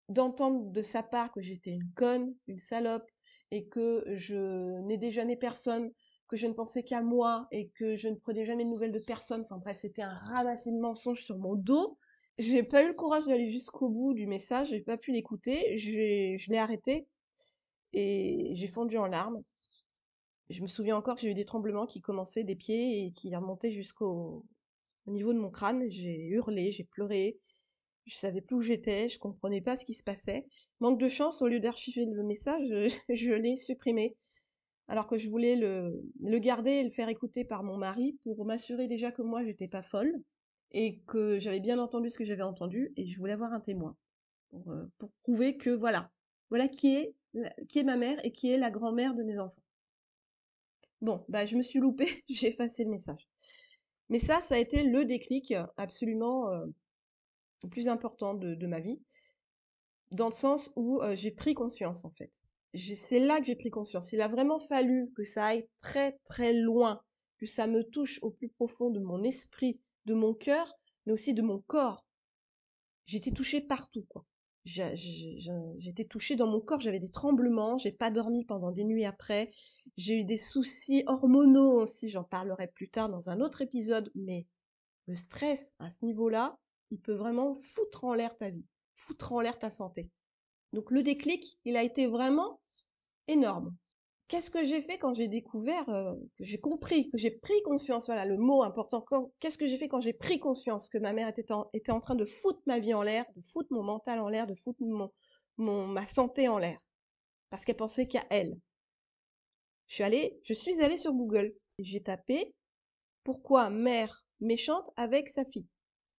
d'entendre 0.08 0.72
de 0.72 0.82
sa 0.82 1.04
part 1.04 1.34
que 1.34 1.42
j'étais 1.42 1.72
une 1.72 1.92
conne, 1.94 2.34
une 2.48 2.58
salope 2.58 3.12
et 3.52 3.68
que 3.68 4.06
je 4.14 4.80
n'aidais 4.84 5.12
jamais 5.12 5.36
personne, 5.36 5.92
que 6.28 6.38
je 6.38 6.48
ne 6.48 6.54
pensais 6.54 6.84
qu'à 6.84 7.02
moi 7.02 7.48
et 7.52 7.70
que 7.70 7.96
je 7.96 8.08
ne 8.08 8.16
prenais 8.16 8.46
jamais 8.46 8.66
de 8.66 8.70
nouvelles 8.70 8.92
de 8.92 9.00
personne. 9.00 9.42
Enfin 9.42 9.58
bref, 9.58 9.78
c'était 9.78 10.02
un 10.02 10.14
ramassis 10.14 10.72
de 10.72 10.80
mensonges 10.80 11.24
sur 11.24 11.38
mon 11.38 11.56
dos. 11.56 11.98
J'ai 12.38 12.64
pas 12.64 12.84
eu 12.84 12.88
le 12.88 12.94
courage 12.94 13.28
d'aller 13.28 13.50
jusqu'au 13.50 13.90
bout 13.90 14.14
du 14.14 14.28
message, 14.28 14.70
j'ai 14.70 14.82
pas 14.82 14.98
pu 14.98 15.12
l'écouter, 15.12 15.78
je 15.78 16.52
l'ai 16.52 16.58
arrêté 16.58 17.08
et 17.94 18.52
j'ai 18.54 18.68
fondu 18.68 18.98
en 18.98 19.06
larmes 19.06 19.42
je 20.50 20.62
me 20.62 20.68
souviens 20.68 20.96
encore 20.98 21.16
que 21.16 21.22
j'ai 21.22 21.32
eu 21.32 21.36
des 21.36 21.46
tremblements 21.46 21.88
qui 21.88 22.02
commençaient 22.02 22.44
des 22.44 22.56
pieds 22.56 23.06
et 23.06 23.12
qui 23.12 23.36
remontaient 23.36 23.72
jusqu'au 23.72 24.46
niveau 25.08 25.34
de 25.34 25.40
mon 25.40 25.50
crâne. 25.50 25.90
J'ai 25.90 26.28
hurlé, 26.28 26.72
j'ai 26.72 26.84
pleuré. 26.84 27.40
Je 28.06 28.16
savais 28.16 28.42
plus 28.42 28.56
où 28.56 28.62
j'étais, 28.62 29.10
je 29.10 29.18
comprenais 29.18 29.62
pas 29.62 29.76
ce 29.76 29.86
qui 29.86 29.96
se 29.96 30.04
passait. 30.04 30.46
Manque 30.80 31.00
de 31.00 31.10
chance, 31.10 31.42
au 31.42 31.48
lieu 31.48 31.60
d'archiver 31.60 32.06
le 32.06 32.24
message, 32.24 32.68
je, 33.10 33.34
l'ai 33.34 33.56
supprimé. 33.56 34.16
Alors 34.88 35.08
que 35.08 35.18
je 35.18 35.30
voulais 35.30 35.56
le, 35.56 36.40
garder 36.40 36.72
et 36.72 36.84
le 36.84 36.92
faire 36.92 37.10
écouter 37.10 37.44
par 37.44 37.64
mon 37.64 37.78
mari 37.78 38.18
pour 38.24 38.46
m'assurer 38.46 38.88
déjà 38.88 39.12
que 39.12 39.22
moi 39.22 39.44
j'étais 39.44 39.68
pas 39.68 39.82
folle 39.82 40.14
et 40.72 41.00
que 41.08 41.40
j'avais 41.40 41.60
bien 41.60 41.80
entendu 41.80 42.10
ce 42.10 42.18
que 42.18 42.24
j'avais 42.24 42.44
entendu 42.44 42.94
et 42.96 43.08
je 43.08 43.18
voulais 43.18 43.34
avoir 43.34 43.54
un 43.54 43.60
témoin 43.60 43.96
pour, 44.50 44.72
euh, 44.72 44.86
prouver 45.24 45.58
que 45.58 45.70
voilà, 45.70 46.12
voilà 46.50 46.68
qui 46.68 46.96
est, 46.96 47.16
qui 47.68 47.80
est 47.80 47.84
ma 47.84 47.98
mère 47.98 48.24
et 48.24 48.32
qui 48.32 48.52
est 48.52 48.58
la 48.58 48.70
grand-mère 48.70 49.16
de 49.16 49.24
mes 49.24 49.40
enfants. 49.40 49.64
Bon, 51.02 51.26
bah, 51.30 51.46
je 51.46 51.56
me 51.56 51.62
suis 51.62 51.80
loupée, 51.80 52.24
j'ai 52.30 52.48
effacé 52.48 52.84
le 52.84 52.92
message. 52.92 53.28
Mais 54.10 54.20
ça, 54.20 54.42
ça 54.42 54.56
a 54.56 54.58
été 54.58 54.84
le 54.84 55.06
déclic 55.06 55.54
absolument 55.78 56.50
euh, 56.50 56.66
le 57.64 57.70
plus 57.70 57.88
important 57.88 58.34
de, 58.34 58.68
ma 58.68 58.80
vie, 58.80 59.00
dans 60.12 60.28
le 60.28 60.34
sens 60.34 60.72
où 60.76 61.02
euh, 61.02 61.16
j'ai 61.16 61.32
pris 61.32 61.54
conscience, 61.54 62.06
en 62.06 62.12
fait. 62.12 62.32
C'est 62.76 63.20
là 63.20 63.40
que 63.40 63.46
j'ai 63.46 63.56
pris 63.56 63.70
conscience. 63.70 64.12
Il 64.12 64.22
a 64.22 64.28
vraiment 64.28 64.60
fallu 64.60 65.12
que 65.16 65.24
ça 65.24 65.48
aille 65.48 65.68
très 65.82 66.20
très 66.26 66.54
loin, 66.54 67.02
que 67.38 67.46
ça 67.46 67.68
me 67.68 67.84
touche 67.84 68.20
au 68.22 68.32
plus 68.32 68.50
profond 68.50 68.90
de 68.90 69.00
mon 69.00 69.24
esprit, 69.24 69.80
de 70.06 70.14
mon 70.14 70.34
cœur, 70.34 70.74
mais 71.06 71.14
aussi 71.14 71.34
de 71.34 71.42
mon 71.42 71.60
corps. 71.60 72.06
J'étais 73.06 73.32
touchée 73.32 73.62
partout, 73.62 74.06
quoi. 74.10 74.26
J'étais 74.66 76.06
touchée 76.06 76.36
dans 76.36 76.48
mon 76.48 76.60
corps, 76.60 76.80
j'avais 76.80 77.00
des 77.00 77.12
tremblements, 77.12 77.78
j'ai 77.78 77.92
pas 77.92 78.10
dormi 78.10 78.46
pendant 78.46 78.72
des 78.72 78.84
nuits 78.84 79.06
après, 79.06 79.52
j'ai 79.96 80.22
eu 80.22 80.26
des 80.26 80.38
soucis 80.38 81.04
hormonaux 81.06 81.80
aussi, 81.82 82.10
j'en 82.10 82.24
parlerai 82.24 82.68
plus 82.70 82.90
tard 82.90 83.10
dans 83.10 83.30
un 83.30 83.42
autre 83.42 83.62
épisode, 83.62 84.12
mais 84.16 84.48
le 85.06 85.16
stress 85.16 85.76
à 85.78 85.92
ce 85.92 86.04
niveau-là, 86.04 86.58
il 86.90 87.00
peut 87.00 87.14
vraiment 87.14 87.60
foutre 87.62 88.06
en 88.06 88.16
l'air 88.16 88.36
ta 88.38 88.50
vie, 88.50 88.66
foutre 88.96 89.34
en 89.34 89.42
l'air 89.42 89.60
ta 89.60 89.70
santé. 89.70 90.10
Donc 90.74 90.90
le 90.90 91.04
déclic, 91.04 91.60
il 91.64 91.78
a 91.78 91.84
été 91.84 92.08
vraiment 92.08 92.60
énorme. 93.28 93.76
Qu'est-ce 94.28 94.50
que 94.50 94.64
j'ai 94.64 94.82
fait 94.82 94.98
quand 94.98 95.14
j'ai 95.14 95.28
découvert, 95.28 95.88
euh, 95.90 96.16
que 96.38 96.44
j'ai 96.44 96.60
compris, 96.60 97.12
que 97.12 97.18
j'ai 97.18 97.30
pris 97.30 97.62
conscience, 97.64 98.08
voilà 98.08 98.26
le 98.26 98.38
mot 98.38 98.64
important, 98.64 99.06
qu'est-ce 99.40 99.58
que 99.58 99.68
j'ai 99.68 99.78
fait 99.78 99.88
quand 99.88 100.02
j'ai 100.02 100.14
pris 100.14 100.40
conscience 100.40 100.90
que 100.90 100.98
ma 100.98 101.14
mère 101.14 101.28
était 101.28 101.52
en, 101.52 102.02
train 102.02 102.16
de 102.16 102.26
foutre 102.26 102.62
ma 102.66 102.80
vie 102.80 102.96
en 102.96 103.04
l'air, 103.04 103.26
de 103.36 103.42
foutre 103.44 103.72
mon 103.72 103.84
mental 103.84 104.20
en 104.20 104.28
l'air, 104.28 104.48
de 104.48 104.56
foutre 104.56 104.82
mon, 104.82 105.12
mon, 105.58 105.86
ma 105.86 106.08
santé 106.08 106.48
en 106.48 106.58
l'air, 106.58 106.80
parce 107.52 107.66
qu'elle 107.66 107.78
pensait 107.78 108.08
qu'à 108.08 108.26
elle. 108.32 108.58
Je 109.88 109.96
suis 109.96 110.04
allée, 110.04 110.40
je 110.44 110.56
suis 110.56 110.82
allée 110.82 110.98
sur 110.98 111.14
Google, 111.14 111.54
j'ai 111.78 112.02
tapé 112.02 112.56
pourquoi 113.24 113.70
mère 113.70 114.26
méchante 114.40 114.90
avec 114.96 115.30
sa 115.30 115.46
fille? 115.46 115.68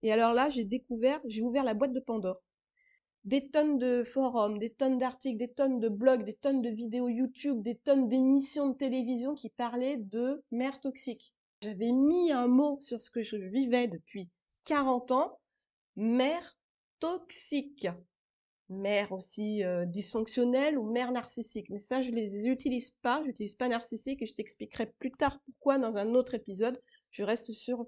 Et 0.02 0.12
alors 0.12 0.32
là, 0.32 0.48
j'ai 0.48 0.64
découvert, 0.64 1.20
j'ai 1.26 1.42
ouvert 1.42 1.64
la 1.64 1.74
boîte 1.74 1.92
de 1.92 2.00
Pandore 2.00 2.40
des 3.26 3.48
tonnes 3.48 3.78
de 3.78 4.04
forums, 4.04 4.58
des 4.58 4.70
tonnes 4.70 4.98
d'articles, 4.98 5.36
des 5.36 5.52
tonnes 5.52 5.80
de 5.80 5.88
blogs, 5.88 6.24
des 6.24 6.36
tonnes 6.36 6.62
de 6.62 6.70
vidéos 6.70 7.08
YouTube, 7.08 7.60
des 7.60 7.74
tonnes 7.74 8.08
d'émissions 8.08 8.70
de 8.70 8.76
télévision 8.76 9.34
qui 9.34 9.50
parlaient 9.50 9.96
de 9.96 10.44
mère 10.52 10.80
toxique. 10.80 11.34
J'avais 11.60 11.90
mis 11.90 12.30
un 12.30 12.46
mot 12.46 12.78
sur 12.80 13.00
ce 13.00 13.10
que 13.10 13.22
je 13.22 13.36
vivais 13.36 13.88
depuis 13.88 14.28
40 14.64 15.10
ans, 15.10 15.40
mère 15.96 16.56
toxique. 17.00 17.88
Mère 18.68 19.12
aussi 19.12 19.64
euh, 19.64 19.86
dysfonctionnelle 19.86 20.78
ou 20.78 20.90
mère 20.90 21.12
narcissique. 21.12 21.70
Mais 21.70 21.78
ça, 21.78 22.02
je 22.02 22.10
les 22.10 22.46
utilise 22.46 22.90
pas. 23.02 23.22
J'utilise 23.24 23.54
pas 23.54 23.68
narcissique 23.68 24.22
et 24.22 24.26
je 24.26 24.34
t'expliquerai 24.34 24.86
plus 24.98 25.12
tard 25.12 25.40
pourquoi 25.46 25.78
dans 25.78 25.98
un 25.98 26.14
autre 26.14 26.34
épisode. 26.34 26.80
Je 27.10 27.22
reste 27.22 27.52
sur 27.52 27.86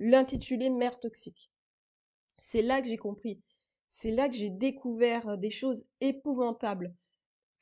l'intitulé 0.00 0.70
mère 0.70 0.98
toxique. 0.98 1.50
C'est 2.40 2.62
là 2.62 2.82
que 2.82 2.88
j'ai 2.88 2.96
compris 2.96 3.40
c'est 3.94 4.10
là 4.10 4.26
que 4.26 4.34
j'ai 4.34 4.48
découvert 4.48 5.36
des 5.36 5.50
choses 5.50 5.84
épouvantables. 6.00 6.94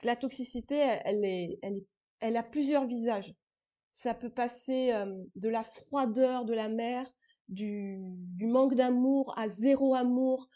La 0.05 0.15
toxicité, 0.15 0.77
elle, 1.05 2.37
a 2.37 2.43
plusieurs 2.45 2.87
visages. 2.87 3.35
Ça 3.91 4.15
peut 4.15 4.31
passer 4.31 4.93
de 5.35 5.49
la 5.49 5.65
froideur 5.65 6.45
de 6.45 6.55
la 6.55 6.69
mère, 6.69 7.13
du, 7.49 7.99
manque 8.39 8.77
d'amour 8.77 9.35
à 9.37 9.49
zéro 9.49 9.97
amour, 9.97 10.49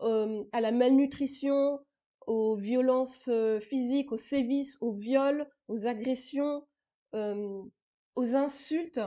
à 0.00 0.60
la 0.60 0.70
malnutrition, 0.70 1.78
aux 2.26 2.56
violences 2.56 3.30
physiques, 3.62 4.12
aux 4.12 4.18
sévices, 4.18 4.76
aux 4.82 4.92
viols, 4.92 5.48
aux 5.66 5.86
agressions, 5.86 6.68
aux 7.14 8.34
insultes. 8.34 9.00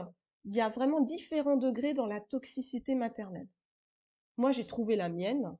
Il 0.44 0.56
y 0.56 0.60
a 0.60 0.70
vraiment 0.70 1.02
différents 1.02 1.56
degrés 1.56 1.94
dans 1.94 2.06
la 2.06 2.20
toxicité 2.20 2.96
maternelle. 2.96 3.48
Moi, 4.38 4.50
j'ai 4.50 4.66
trouvé 4.66 4.96
la 4.96 5.08
mienne 5.08 5.56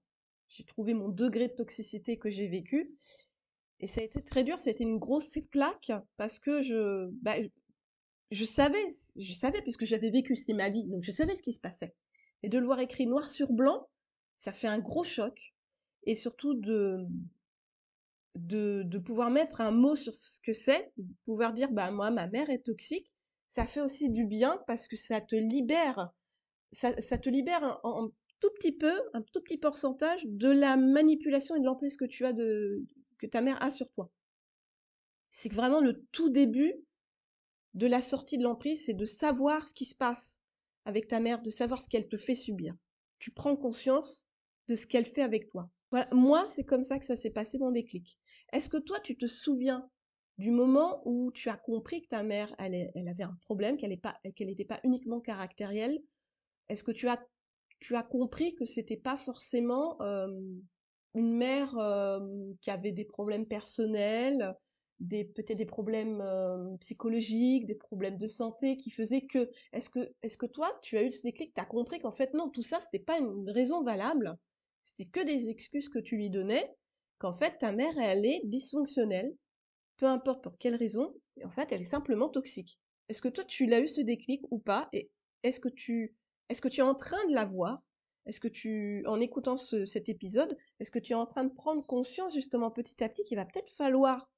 j'ai 0.48 0.64
trouvé 0.64 0.94
mon 0.94 1.08
degré 1.08 1.48
de 1.48 1.54
toxicité 1.54 2.18
que 2.18 2.30
j'ai 2.30 2.48
vécu. 2.48 2.94
Et 3.80 3.86
ça 3.86 4.00
a 4.00 4.04
été 4.04 4.22
très 4.22 4.42
dur, 4.42 4.58
ça 4.58 4.70
a 4.70 4.72
été 4.72 4.84
une 4.84 4.98
grosse 4.98 5.38
claque 5.50 5.92
parce 6.16 6.38
que 6.38 6.62
je, 6.62 7.08
bah, 7.22 7.34
je 8.30 8.44
savais, 8.44 8.86
je 9.16 9.34
savais 9.34 9.60
puisque 9.62 9.84
j'avais 9.84 10.10
vécu, 10.10 10.34
c'est 10.34 10.54
ma 10.54 10.70
vie, 10.70 10.84
donc 10.84 11.02
je 11.02 11.10
savais 11.10 11.34
ce 11.34 11.42
qui 11.42 11.52
se 11.52 11.60
passait. 11.60 11.94
Et 12.42 12.48
de 12.48 12.58
le 12.58 12.66
voir 12.66 12.80
écrit 12.80 13.06
noir 13.06 13.28
sur 13.28 13.52
blanc, 13.52 13.88
ça 14.36 14.52
fait 14.52 14.68
un 14.68 14.78
gros 14.78 15.04
choc. 15.04 15.54
Et 16.04 16.14
surtout 16.14 16.54
de, 16.54 17.06
de, 18.36 18.98
pouvoir 18.98 19.30
mettre 19.30 19.60
un 19.60 19.72
mot 19.72 19.96
sur 19.96 20.14
ce 20.14 20.40
que 20.40 20.52
c'est, 20.52 20.92
de 20.96 21.12
pouvoir 21.24 21.52
dire, 21.52 21.70
bah, 21.72 21.90
moi, 21.90 22.10
ma 22.10 22.28
mère 22.28 22.50
est 22.50 22.64
toxique, 22.64 23.10
ça 23.48 23.66
fait 23.66 23.80
aussi 23.80 24.10
du 24.10 24.24
bien 24.24 24.62
parce 24.66 24.88
que 24.88 24.96
ça 24.96 25.20
te 25.20 25.36
libère, 25.36 26.10
ça, 26.72 27.00
ça 27.00 27.18
te 27.18 27.28
libère 27.28 27.80
en, 27.82 28.10
tout 28.40 28.50
petit 28.54 28.72
peu, 28.72 28.92
un 29.14 29.22
tout 29.22 29.40
petit 29.40 29.58
pourcentage 29.58 30.24
de 30.26 30.48
la 30.48 30.76
manipulation 30.76 31.56
et 31.56 31.60
de 31.60 31.64
l'emprise 31.64 31.96
que 31.96 32.04
tu 32.04 32.24
as 32.26 32.32
de, 32.32 32.84
que 33.18 33.26
ta 33.26 33.40
mère 33.40 33.62
a 33.62 33.70
sur 33.70 33.90
toi. 33.90 34.10
C'est 35.30 35.52
vraiment 35.52 35.80
le 35.80 36.04
tout 36.12 36.30
début 36.30 36.74
de 37.74 37.86
la 37.86 38.00
sortie 38.00 38.38
de 38.38 38.42
l'emprise, 38.42 38.86
c'est 38.86 38.94
de 38.94 39.04
savoir 39.04 39.66
ce 39.66 39.74
qui 39.74 39.84
se 39.84 39.94
passe 39.94 40.40
avec 40.84 41.08
ta 41.08 41.20
mère, 41.20 41.42
de 41.42 41.50
savoir 41.50 41.82
ce 41.82 41.88
qu'elle 41.88 42.08
te 42.08 42.16
fait 42.16 42.34
subir. 42.34 42.74
Tu 43.18 43.30
prends 43.30 43.56
conscience 43.56 44.28
de 44.68 44.74
ce 44.74 44.86
qu'elle 44.86 45.04
fait 45.04 45.22
avec 45.22 45.48
toi. 45.50 45.70
Moi, 46.12 46.46
c'est 46.48 46.64
comme 46.64 46.84
ça 46.84 46.98
que 46.98 47.04
ça 47.04 47.16
s'est 47.16 47.30
passé 47.30 47.58
mon 47.58 47.70
déclic. 47.70 48.18
Est-ce 48.52 48.68
que 48.68 48.76
toi, 48.76 49.00
tu 49.00 49.16
te 49.16 49.26
souviens 49.26 49.88
du 50.38 50.50
moment 50.50 51.02
où 51.04 51.32
tu 51.32 51.48
as 51.48 51.56
compris 51.56 52.02
que 52.02 52.08
ta 52.08 52.22
mère, 52.22 52.54
elle, 52.58 52.90
elle 52.94 53.08
avait 53.08 53.22
un 53.22 53.36
problème, 53.42 53.76
qu'elle 53.76 53.90
n'était 53.90 54.64
pas, 54.64 54.76
pas 54.76 54.80
uniquement 54.84 55.20
caractérielle? 55.20 56.02
Est-ce 56.68 56.84
que 56.84 56.92
tu 56.92 57.08
as 57.08 57.24
tu 57.80 57.96
as 57.96 58.02
compris 58.02 58.54
que 58.54 58.64
c'était 58.64 58.96
pas 58.96 59.16
forcément 59.16 59.98
une 61.14 61.36
mère 61.36 61.74
qui 62.60 62.70
avait 62.70 62.92
des 62.92 63.04
problèmes 63.04 63.46
personnels, 63.46 64.54
des 65.00 65.24
peut-être 65.24 65.58
des 65.58 65.66
problèmes 65.66 66.24
psychologiques, 66.80 67.66
des 67.66 67.74
problèmes 67.74 68.16
de 68.16 68.28
santé 68.28 68.76
qui 68.76 68.90
faisaient 68.90 69.26
que 69.26 69.50
est-ce 69.72 69.90
que 69.90 70.10
est-ce 70.22 70.38
que 70.38 70.46
toi 70.46 70.78
tu 70.82 70.96
as 70.96 71.02
eu 71.02 71.10
ce 71.10 71.22
déclic, 71.22 71.52
tu 71.54 71.60
as 71.60 71.66
compris 71.66 71.98
qu'en 71.98 72.12
fait 72.12 72.32
non, 72.34 72.48
tout 72.48 72.62
ça 72.62 72.80
c'était 72.80 73.04
pas 73.04 73.18
une 73.18 73.50
raison 73.50 73.82
valable, 73.82 74.36
c'était 74.82 75.10
que 75.10 75.24
des 75.24 75.50
excuses 75.50 75.88
que 75.88 75.98
tu 75.98 76.16
lui 76.16 76.30
donnais, 76.30 76.74
qu'en 77.18 77.32
fait 77.32 77.58
ta 77.58 77.72
mère 77.72 77.98
elle 77.98 78.24
est 78.24 78.40
dysfonctionnelle, 78.44 79.34
peu 79.96 80.06
importe 80.06 80.42
pour 80.42 80.56
quelle 80.58 80.76
raison, 80.76 81.14
en 81.44 81.50
fait 81.50 81.70
elle 81.72 81.82
est 81.82 81.84
simplement 81.84 82.28
toxique. 82.28 82.78
Est-ce 83.08 83.20
que 83.20 83.28
toi 83.28 83.44
tu 83.44 83.66
l'as 83.66 83.80
eu 83.80 83.88
ce 83.88 84.00
déclic 84.00 84.42
ou 84.50 84.58
pas 84.58 84.88
et 84.92 85.10
est-ce 85.42 85.60
que 85.60 85.68
tu 85.68 86.14
est-ce 86.48 86.60
que 86.60 86.68
tu 86.68 86.80
es 86.80 86.84
en 86.84 86.94
train 86.94 87.24
de 87.26 87.34
la 87.34 87.44
voir? 87.44 87.82
Est-ce 88.26 88.40
que 88.40 88.48
tu, 88.48 89.04
en 89.06 89.20
écoutant 89.20 89.56
cet 89.56 90.08
épisode, 90.08 90.56
est-ce 90.80 90.90
que 90.90 90.98
tu 90.98 91.12
es 91.12 91.16
en 91.16 91.26
train 91.26 91.44
de 91.44 91.52
prendre 91.54 91.84
conscience 91.86 92.34
justement 92.34 92.70
petit 92.70 93.02
à 93.02 93.08
petit 93.08 93.22
qu'il 93.22 93.36
va 93.36 93.44
peut-être 93.44 93.70
falloir, 93.70 94.28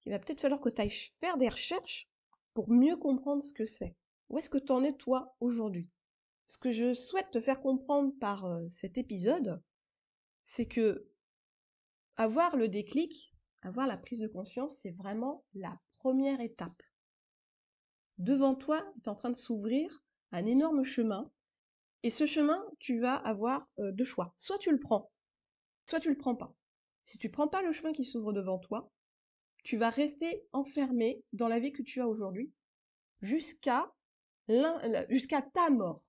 qu'il 0.00 0.12
va 0.12 0.18
peut-être 0.18 0.40
falloir 0.40 0.60
que 0.60 0.68
tu 0.68 0.80
ailles 0.82 0.90
faire 0.90 1.36
des 1.36 1.48
recherches 1.48 2.08
pour 2.54 2.68
mieux 2.70 2.96
comprendre 2.96 3.42
ce 3.42 3.54
que 3.54 3.66
c'est? 3.66 3.94
Où 4.28 4.38
est-ce 4.38 4.50
que 4.50 4.58
tu 4.58 4.72
en 4.72 4.82
es 4.82 4.92
toi 4.92 5.36
aujourd'hui? 5.40 5.88
Ce 6.48 6.58
que 6.58 6.72
je 6.72 6.94
souhaite 6.94 7.30
te 7.30 7.40
faire 7.40 7.60
comprendre 7.60 8.12
par 8.18 8.44
euh, 8.44 8.66
cet 8.68 8.98
épisode, 8.98 9.62
c'est 10.42 10.66
que 10.66 11.06
avoir 12.16 12.56
le 12.56 12.68
déclic, 12.68 13.32
avoir 13.62 13.86
la 13.86 13.96
prise 13.96 14.20
de 14.20 14.28
conscience, 14.28 14.78
c'est 14.78 14.90
vraiment 14.90 15.44
la 15.54 15.78
première 15.98 16.40
étape. 16.40 16.82
Devant 18.18 18.54
toi 18.54 18.84
est 18.96 19.08
en 19.08 19.14
train 19.14 19.30
de 19.30 19.36
s'ouvrir 19.36 20.02
un 20.32 20.44
énorme 20.44 20.82
chemin 20.82 21.30
et 22.02 22.10
ce 22.10 22.26
chemin, 22.26 22.64
tu 22.78 23.00
vas 23.00 23.14
avoir 23.14 23.68
deux 23.78 24.04
choix. 24.04 24.32
Soit 24.36 24.58
tu 24.58 24.70
le 24.70 24.78
prends, 24.78 25.10
soit 25.86 26.00
tu 26.00 26.10
le 26.10 26.16
prends 26.16 26.36
pas. 26.36 26.54
Si 27.02 27.18
tu 27.18 27.30
prends 27.30 27.48
pas 27.48 27.62
le 27.62 27.72
chemin 27.72 27.92
qui 27.92 28.04
s'ouvre 28.04 28.32
devant 28.32 28.58
toi, 28.58 28.90
tu 29.64 29.76
vas 29.76 29.90
rester 29.90 30.44
enfermé 30.52 31.22
dans 31.32 31.48
la 31.48 31.58
vie 31.58 31.72
que 31.72 31.82
tu 31.82 32.00
as 32.00 32.08
aujourd'hui 32.08 32.52
jusqu'à 33.20 33.92
jusqu'à 35.08 35.42
ta 35.42 35.70
mort. 35.70 36.04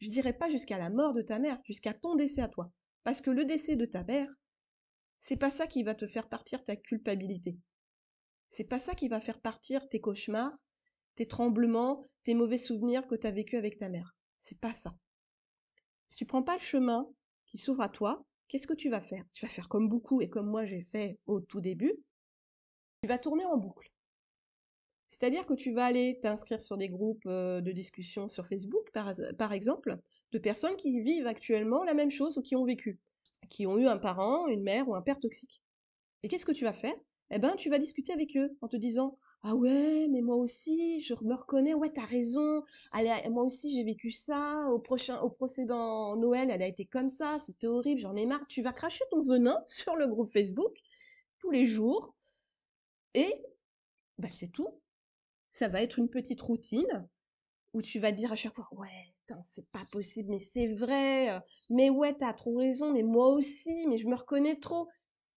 Je 0.00 0.08
dirais 0.08 0.32
pas 0.32 0.50
jusqu'à 0.50 0.78
la 0.78 0.90
mort 0.90 1.12
de 1.12 1.22
ta 1.22 1.38
mère, 1.38 1.60
jusqu'à 1.64 1.94
ton 1.94 2.14
décès 2.14 2.42
à 2.42 2.48
toi. 2.48 2.70
Parce 3.04 3.20
que 3.20 3.30
le 3.30 3.44
décès 3.44 3.76
de 3.76 3.86
ta 3.86 4.04
mère, 4.04 4.28
c'est 5.18 5.36
pas 5.36 5.50
ça 5.50 5.66
qui 5.66 5.82
va 5.82 5.94
te 5.94 6.06
faire 6.06 6.28
partir 6.28 6.64
ta 6.64 6.76
culpabilité. 6.76 7.58
C'est 8.48 8.64
pas 8.64 8.78
ça 8.78 8.94
qui 8.94 9.08
va 9.08 9.20
faire 9.20 9.40
partir 9.40 9.88
tes 9.88 10.00
cauchemars, 10.00 10.56
tes 11.14 11.26
tremblements, 11.26 12.04
tes 12.24 12.34
mauvais 12.34 12.58
souvenirs 12.58 13.06
que 13.06 13.14
tu 13.14 13.26
as 13.26 13.30
vécu 13.30 13.56
avec 13.56 13.78
ta 13.78 13.88
mère. 13.88 14.16
C'est 14.38 14.60
pas 14.60 14.74
ça. 14.74 14.94
Si 16.08 16.16
tu 16.18 16.26
prends 16.26 16.42
pas 16.42 16.54
le 16.54 16.62
chemin 16.62 17.08
qui 17.46 17.58
s'ouvre 17.58 17.82
à 17.82 17.88
toi, 17.88 18.24
qu'est-ce 18.48 18.66
que 18.66 18.74
tu 18.74 18.90
vas 18.90 19.00
faire? 19.00 19.24
Tu 19.32 19.44
vas 19.44 19.50
faire 19.50 19.68
comme 19.68 19.88
beaucoup 19.88 20.20
et 20.20 20.28
comme 20.28 20.48
moi 20.48 20.64
j'ai 20.64 20.82
fait 20.82 21.18
au 21.26 21.40
tout 21.40 21.60
début. 21.60 21.94
Tu 23.02 23.08
vas 23.08 23.18
tourner 23.18 23.44
en 23.44 23.56
boucle. 23.56 23.90
C'est-à-dire 25.08 25.46
que 25.46 25.54
tu 25.54 25.72
vas 25.72 25.86
aller 25.86 26.18
t'inscrire 26.20 26.60
sur 26.60 26.76
des 26.76 26.88
groupes 26.88 27.24
euh, 27.26 27.60
de 27.60 27.72
discussion 27.72 28.28
sur 28.28 28.46
Facebook, 28.46 28.90
par, 28.92 29.52
exemple, 29.52 29.98
de 30.32 30.38
personnes 30.38 30.76
qui 30.76 31.00
vivent 31.00 31.26
actuellement 31.26 31.82
la 31.84 31.94
même 31.94 32.10
chose 32.10 32.36
ou 32.36 32.42
qui 32.42 32.56
ont 32.56 32.64
vécu, 32.64 33.00
qui 33.48 33.66
ont 33.66 33.78
eu 33.78 33.86
un 33.86 33.96
parent, 33.96 34.46
une 34.48 34.62
mère 34.62 34.86
ou 34.88 34.94
un 34.94 35.02
père 35.02 35.18
toxique. 35.18 35.62
Et 36.22 36.28
qu'est-ce 36.28 36.44
que 36.44 36.52
tu 36.52 36.64
vas 36.64 36.74
faire? 36.74 36.94
Eh 37.30 37.38
ben, 37.38 37.56
tu 37.56 37.70
vas 37.70 37.78
discuter 37.78 38.12
avec 38.12 38.36
eux 38.36 38.50
en 38.60 38.68
te 38.68 38.76
disant 38.76 39.18
ah 39.44 39.54
ouais, 39.54 40.08
mais 40.10 40.20
moi 40.20 40.36
aussi, 40.36 41.00
je 41.00 41.14
me 41.22 41.34
reconnais, 41.34 41.74
ouais, 41.74 41.90
t'as 41.90 42.04
raison. 42.04 42.62
Allez, 42.92 43.10
moi 43.30 43.44
aussi, 43.44 43.72
j'ai 43.72 43.84
vécu 43.84 44.10
ça. 44.10 44.68
Au 44.70 44.78
prochain, 44.78 45.20
au 45.20 45.30
précédent 45.30 46.16
Noël, 46.16 46.50
elle 46.50 46.62
a 46.62 46.66
été 46.66 46.84
comme 46.86 47.08
ça. 47.08 47.38
C'était 47.38 47.66
horrible, 47.68 48.00
j'en 48.00 48.16
ai 48.16 48.26
marre. 48.26 48.46
Tu 48.48 48.62
vas 48.62 48.72
cracher 48.72 49.04
ton 49.10 49.22
venin 49.22 49.62
sur 49.66 49.96
le 49.96 50.08
groupe 50.08 50.28
Facebook 50.28 50.76
tous 51.38 51.50
les 51.50 51.66
jours. 51.66 52.14
Et 53.14 53.44
bah, 54.18 54.28
c'est 54.30 54.48
tout. 54.48 54.80
Ça 55.50 55.68
va 55.68 55.82
être 55.82 55.98
une 55.98 56.10
petite 56.10 56.40
routine 56.40 57.08
où 57.74 57.82
tu 57.82 57.98
vas 58.00 58.12
dire 58.12 58.32
à 58.32 58.36
chaque 58.36 58.54
fois, 58.54 58.68
ouais, 58.72 59.14
c'est 59.42 59.68
pas 59.70 59.84
possible, 59.90 60.30
mais 60.30 60.38
c'est 60.38 60.68
vrai, 60.68 61.40
mais 61.70 61.90
ouais, 61.90 62.14
t'as 62.14 62.32
trop 62.32 62.56
raison, 62.56 62.92
mais 62.92 63.02
moi 63.02 63.28
aussi, 63.28 63.86
mais 63.86 63.98
je 63.98 64.06
me 64.08 64.16
reconnais 64.16 64.56
trop. 64.56 64.88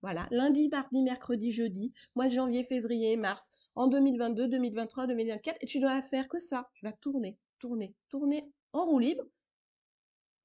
Voilà, 0.01 0.27
lundi, 0.31 0.67
mardi, 0.69 1.03
mercredi, 1.03 1.51
jeudi, 1.51 1.93
mois 2.15 2.27
de 2.27 2.33
janvier, 2.33 2.63
février, 2.63 3.15
mars, 3.17 3.51
en 3.75 3.87
2022, 3.87 4.47
2023, 4.47 5.07
2024, 5.07 5.57
et 5.61 5.65
tu 5.65 5.79
dois 5.79 6.01
faire 6.01 6.27
que 6.27 6.39
ça. 6.39 6.69
Tu 6.73 6.85
vas 6.85 6.93
tourner, 6.93 7.37
tourner, 7.59 7.93
tourner 8.09 8.51
en 8.73 8.85
roue 8.85 8.99
libre. 8.99 9.23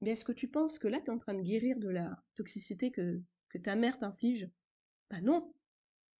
Mais 0.01 0.11
est-ce 0.11 0.25
que 0.25 0.31
tu 0.31 0.47
penses 0.47 0.77
que 0.77 0.87
là, 0.87 0.99
tu 0.99 1.05
es 1.05 1.09
en 1.09 1.17
train 1.17 1.33
de 1.33 1.41
guérir 1.41 1.79
de 1.79 1.89
la 1.89 2.15
toxicité 2.35 2.91
que, 2.91 3.19
que 3.49 3.57
ta 3.57 3.75
mère 3.75 3.97
t'inflige? 3.97 4.47
Bah 5.09 5.21
non. 5.21 5.51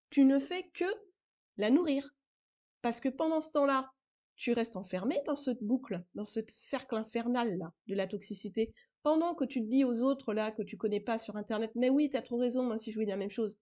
Tu 0.09 0.25
ne 0.25 0.39
fais 0.39 0.69
que 0.73 0.85
la 1.57 1.69
nourrir. 1.69 2.15
Parce 2.81 2.99
que 2.99 3.09
pendant 3.09 3.41
ce 3.41 3.51
temps-là, 3.51 3.91
tu 4.35 4.53
restes 4.53 4.77
enfermé 4.77 5.19
dans 5.25 5.35
cette 5.35 5.61
boucle, 5.63 6.03
dans 6.15 6.23
ce 6.23 6.39
cercle 6.47 6.95
infernal 6.95 7.57
là 7.57 7.73
de 7.87 7.95
la 7.95 8.07
toxicité, 8.07 8.73
pendant 9.03 9.35
que 9.35 9.45
tu 9.45 9.61
dis 9.61 9.83
aux 9.83 10.01
autres 10.01 10.33
là 10.33 10.51
que 10.51 10.63
tu 10.63 10.77
connais 10.77 10.99
pas 10.99 11.17
sur 11.17 11.35
internet, 11.37 11.71
mais 11.75 11.89
oui, 11.89 12.09
tu 12.09 12.17
as 12.17 12.21
trop 12.21 12.37
raison, 12.37 12.63
moi 12.63 12.77
si 12.77 12.91
je 12.91 12.95
voulais 12.95 13.11
la 13.11 13.17
même 13.17 13.29
chose. 13.29 13.57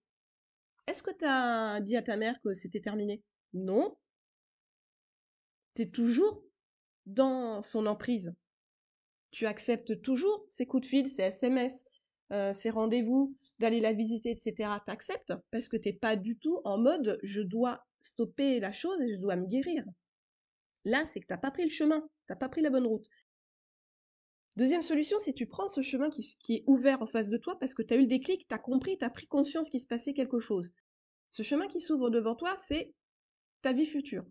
Est-ce 0.86 1.02
que 1.02 1.10
tu 1.10 1.24
as 1.24 1.80
dit 1.80 1.96
à 1.96 2.02
ta 2.02 2.16
mère 2.16 2.40
que 2.42 2.54
c'était 2.54 2.80
terminé? 2.80 3.22
Non. 3.52 3.96
Tu 5.74 5.82
es 5.82 5.90
toujours 5.90 6.42
dans 7.06 7.62
son 7.62 7.86
emprise. 7.86 8.34
Tu 9.30 9.46
acceptes 9.46 10.00
toujours 10.02 10.44
ses 10.48 10.66
coups 10.66 10.82
de 10.82 10.86
fil, 10.86 11.08
ses 11.08 11.22
SMS, 11.22 11.86
euh, 12.32 12.52
ses 12.52 12.70
rendez-vous, 12.70 13.36
d'aller 13.58 13.80
la 13.80 13.92
visiter, 13.92 14.30
etc. 14.30 14.70
T'acceptes 14.86 15.32
parce 15.50 15.68
que 15.68 15.76
t'es 15.76 15.92
pas 15.92 16.16
du 16.16 16.38
tout 16.38 16.60
en 16.64 16.78
mode 16.78 17.18
je 17.22 17.40
dois 17.42 17.84
stopper 18.00 18.60
la 18.60 18.72
chose 18.72 19.00
et 19.00 19.14
je 19.14 19.20
dois 19.20 19.36
me 19.36 19.46
guérir. 19.46 19.84
Là, 20.84 21.04
c'est 21.04 21.20
que 21.20 21.26
t'as 21.26 21.36
pas 21.36 21.50
pris 21.50 21.64
le 21.64 21.70
chemin, 21.70 22.08
t'as 22.28 22.36
pas 22.36 22.48
pris 22.48 22.62
la 22.62 22.70
bonne 22.70 22.86
route. 22.86 23.08
Deuxième 24.56 24.82
solution, 24.82 25.18
si 25.18 25.34
tu 25.34 25.46
prends 25.46 25.68
ce 25.68 25.82
chemin 25.82 26.08
qui, 26.10 26.54
est 26.54 26.64
ouvert 26.66 27.02
en 27.02 27.06
face 27.06 27.28
de 27.28 27.36
toi 27.36 27.58
parce 27.58 27.74
que 27.74 27.82
tu 27.82 27.92
as 27.92 27.96
eu 27.96 28.02
le 28.02 28.06
déclic, 28.06 28.48
tu 28.48 28.54
as 28.54 28.58
compris, 28.58 28.96
tu 28.96 29.04
as 29.04 29.10
pris 29.10 29.26
conscience 29.26 29.68
qu'il 29.68 29.80
se 29.80 29.86
passait 29.86 30.14
quelque 30.14 30.40
chose. 30.40 30.72
Ce 31.28 31.42
chemin 31.42 31.66
qui 31.66 31.80
s'ouvre 31.80 32.08
devant 32.08 32.34
toi, 32.34 32.56
c'est 32.56 32.94
ta 33.60 33.72
vie 33.72 33.86
future. 33.86 34.24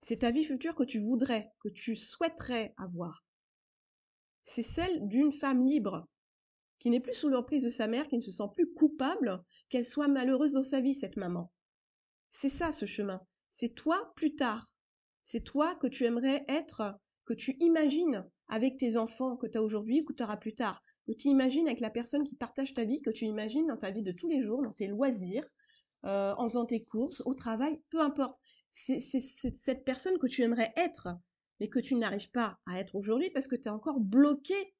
C'est 0.00 0.18
ta 0.18 0.32
vie 0.32 0.44
future 0.44 0.74
que 0.74 0.82
tu 0.82 0.98
voudrais, 0.98 1.52
que 1.60 1.68
tu 1.68 1.94
souhaiterais 1.94 2.74
avoir. 2.76 3.24
C'est 4.42 4.64
celle 4.64 5.06
d'une 5.06 5.30
femme 5.30 5.64
libre, 5.64 6.08
qui 6.80 6.90
n'est 6.90 6.98
plus 6.98 7.14
sous 7.14 7.28
l'emprise 7.28 7.62
de 7.62 7.68
sa 7.68 7.86
mère, 7.86 8.08
qui 8.08 8.16
ne 8.16 8.22
se 8.22 8.32
sent 8.32 8.48
plus 8.52 8.72
coupable 8.72 9.44
qu'elle 9.68 9.84
soit 9.84 10.08
malheureuse 10.08 10.52
dans 10.52 10.64
sa 10.64 10.80
vie, 10.80 10.94
cette 10.94 11.16
maman. 11.16 11.52
C'est 12.30 12.48
ça 12.48 12.72
ce 12.72 12.86
chemin 12.86 13.24
c'est 13.52 13.74
toi 13.74 14.12
plus 14.16 14.34
tard. 14.34 14.72
C'est 15.20 15.44
toi 15.44 15.76
que 15.76 15.86
tu 15.86 16.04
aimerais 16.04 16.44
être, 16.48 16.98
tu 17.34 17.56
imagines 17.60 18.24
avec 18.48 18.78
tes 18.78 18.96
enfants 18.96 19.36
que 19.36 19.46
tu 19.46 19.58
as 19.58 19.62
aujourd'hui 19.62 20.00
ou 20.00 20.04
que 20.04 20.12
tu 20.12 20.22
auras 20.22 20.36
plus 20.36 20.54
tard. 20.54 20.82
Que 21.06 21.12
tu 21.12 21.28
imagines 21.28 21.66
avec 21.66 21.80
la 21.80 21.90
personne 21.90 22.24
qui 22.24 22.36
partage 22.36 22.74
ta 22.74 22.84
vie, 22.84 23.02
que 23.02 23.10
tu 23.10 23.24
imagines 23.24 23.66
dans 23.66 23.76
ta 23.76 23.90
vie 23.90 24.02
de 24.02 24.12
tous 24.12 24.28
les 24.28 24.42
jours, 24.42 24.62
dans 24.62 24.72
tes 24.72 24.86
loisirs, 24.86 25.44
euh, 26.04 26.34
en 26.36 26.48
faisant 26.48 26.66
tes 26.66 26.84
courses, 26.84 27.22
au 27.24 27.34
travail, 27.34 27.80
peu 27.90 28.00
importe. 28.00 28.38
C'est 28.70 29.00
cette 29.00 29.84
personne 29.84 30.18
que 30.18 30.26
tu 30.26 30.42
aimerais 30.42 30.72
être, 30.76 31.08
mais 31.60 31.68
que 31.68 31.78
tu 31.78 31.94
n'arrives 31.94 32.30
pas 32.30 32.58
à 32.66 32.78
être 32.78 32.94
aujourd'hui 32.94 33.30
parce 33.30 33.46
que 33.46 33.56
tu 33.56 33.64
es 33.64 33.70
encore 33.70 34.00
bloqué 34.00 34.74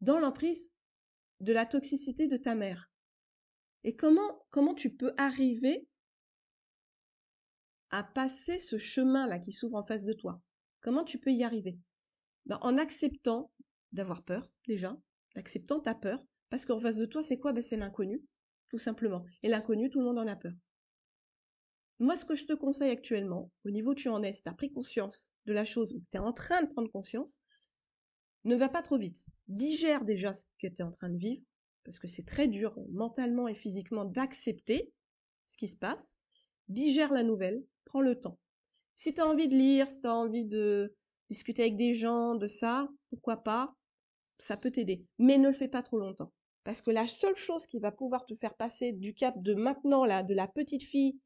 dans 0.00 0.18
l'emprise 0.18 0.70
de 1.40 1.52
la 1.52 1.66
toxicité 1.66 2.26
de 2.26 2.36
ta 2.36 2.54
mère. 2.54 2.90
Et 3.84 3.96
comment, 3.96 4.44
comment 4.50 4.74
tu 4.74 4.94
peux 4.94 5.14
arriver 5.16 5.88
à 7.90 8.02
passer 8.02 8.58
ce 8.58 8.78
chemin-là 8.78 9.38
qui 9.38 9.52
s'ouvre 9.52 9.76
en 9.76 9.86
face 9.86 10.04
de 10.04 10.12
toi? 10.12 10.42
Comment 10.86 11.02
tu 11.02 11.18
peux 11.18 11.32
y 11.32 11.42
arriver? 11.42 11.76
Ben, 12.44 12.60
En 12.62 12.78
acceptant 12.78 13.50
d'avoir 13.90 14.22
peur, 14.22 14.48
déjà, 14.68 14.96
acceptant 15.34 15.80
ta 15.80 15.96
peur, 15.96 16.24
parce 16.48 16.64
qu'en 16.64 16.78
face 16.78 16.94
de 16.94 17.06
toi, 17.06 17.24
c'est 17.24 17.40
quoi? 17.40 17.52
Ben, 17.52 17.60
C'est 17.60 17.76
l'inconnu, 17.76 18.22
tout 18.68 18.78
simplement. 18.78 19.24
Et 19.42 19.48
l'inconnu, 19.48 19.90
tout 19.90 19.98
le 19.98 20.04
monde 20.04 20.20
en 20.20 20.28
a 20.28 20.36
peur. 20.36 20.52
Moi, 21.98 22.14
ce 22.14 22.24
que 22.24 22.36
je 22.36 22.44
te 22.44 22.52
conseille 22.52 22.92
actuellement, 22.92 23.50
au 23.64 23.72
niveau 23.72 23.90
où 23.90 23.94
tu 23.96 24.08
en 24.08 24.22
es, 24.22 24.32
si 24.32 24.44
tu 24.44 24.48
as 24.48 24.54
pris 24.54 24.72
conscience 24.72 25.34
de 25.46 25.52
la 25.52 25.64
chose, 25.64 25.92
ou 25.92 26.04
tu 26.08 26.18
es 26.18 26.20
en 26.20 26.32
train 26.32 26.62
de 26.62 26.68
prendre 26.68 26.92
conscience, 26.92 27.42
ne 28.44 28.54
va 28.54 28.68
pas 28.68 28.82
trop 28.82 28.96
vite. 28.96 29.26
Digère 29.48 30.04
déjà 30.04 30.34
ce 30.34 30.44
que 30.60 30.68
tu 30.68 30.76
es 30.76 30.82
en 30.82 30.92
train 30.92 31.08
de 31.08 31.18
vivre, 31.18 31.42
parce 31.82 31.98
que 31.98 32.06
c'est 32.06 32.26
très 32.26 32.46
dur 32.46 32.78
mentalement 32.92 33.48
et 33.48 33.56
physiquement 33.56 34.04
d'accepter 34.04 34.92
ce 35.48 35.56
qui 35.56 35.66
se 35.66 35.76
passe. 35.76 36.20
Digère 36.68 37.12
la 37.12 37.24
nouvelle, 37.24 37.64
prends 37.86 38.02
le 38.02 38.14
temps. 38.14 38.38
Si 38.96 39.12
tu 39.14 39.20
as 39.20 39.26
envie 39.26 39.48
de 39.48 39.54
lire, 39.54 39.88
si 39.88 40.00
tu 40.00 40.06
as 40.06 40.14
envie 40.14 40.46
de 40.46 40.94
discuter 41.30 41.62
avec 41.62 41.76
des 41.76 41.94
gens, 41.94 42.34
de 42.34 42.46
ça, 42.46 42.88
pourquoi 43.10 43.36
pas, 43.36 43.74
ça 44.38 44.56
peut 44.56 44.70
t'aider. 44.70 45.04
Mais 45.18 45.38
ne 45.38 45.48
le 45.48 45.54
fais 45.54 45.68
pas 45.68 45.82
trop 45.82 45.98
longtemps. 45.98 46.32
Parce 46.64 46.82
que 46.82 46.90
la 46.90 47.06
seule 47.06 47.36
chose 47.36 47.66
qui 47.66 47.78
va 47.78 47.92
pouvoir 47.92 48.26
te 48.26 48.34
faire 48.34 48.54
passer 48.54 48.92
du 48.92 49.14
cap 49.14 49.40
de 49.40 49.54
maintenant, 49.54 50.04
là, 50.04 50.22
de 50.22 50.34
la 50.34 50.48
petite 50.48 50.82
fille 50.82 51.18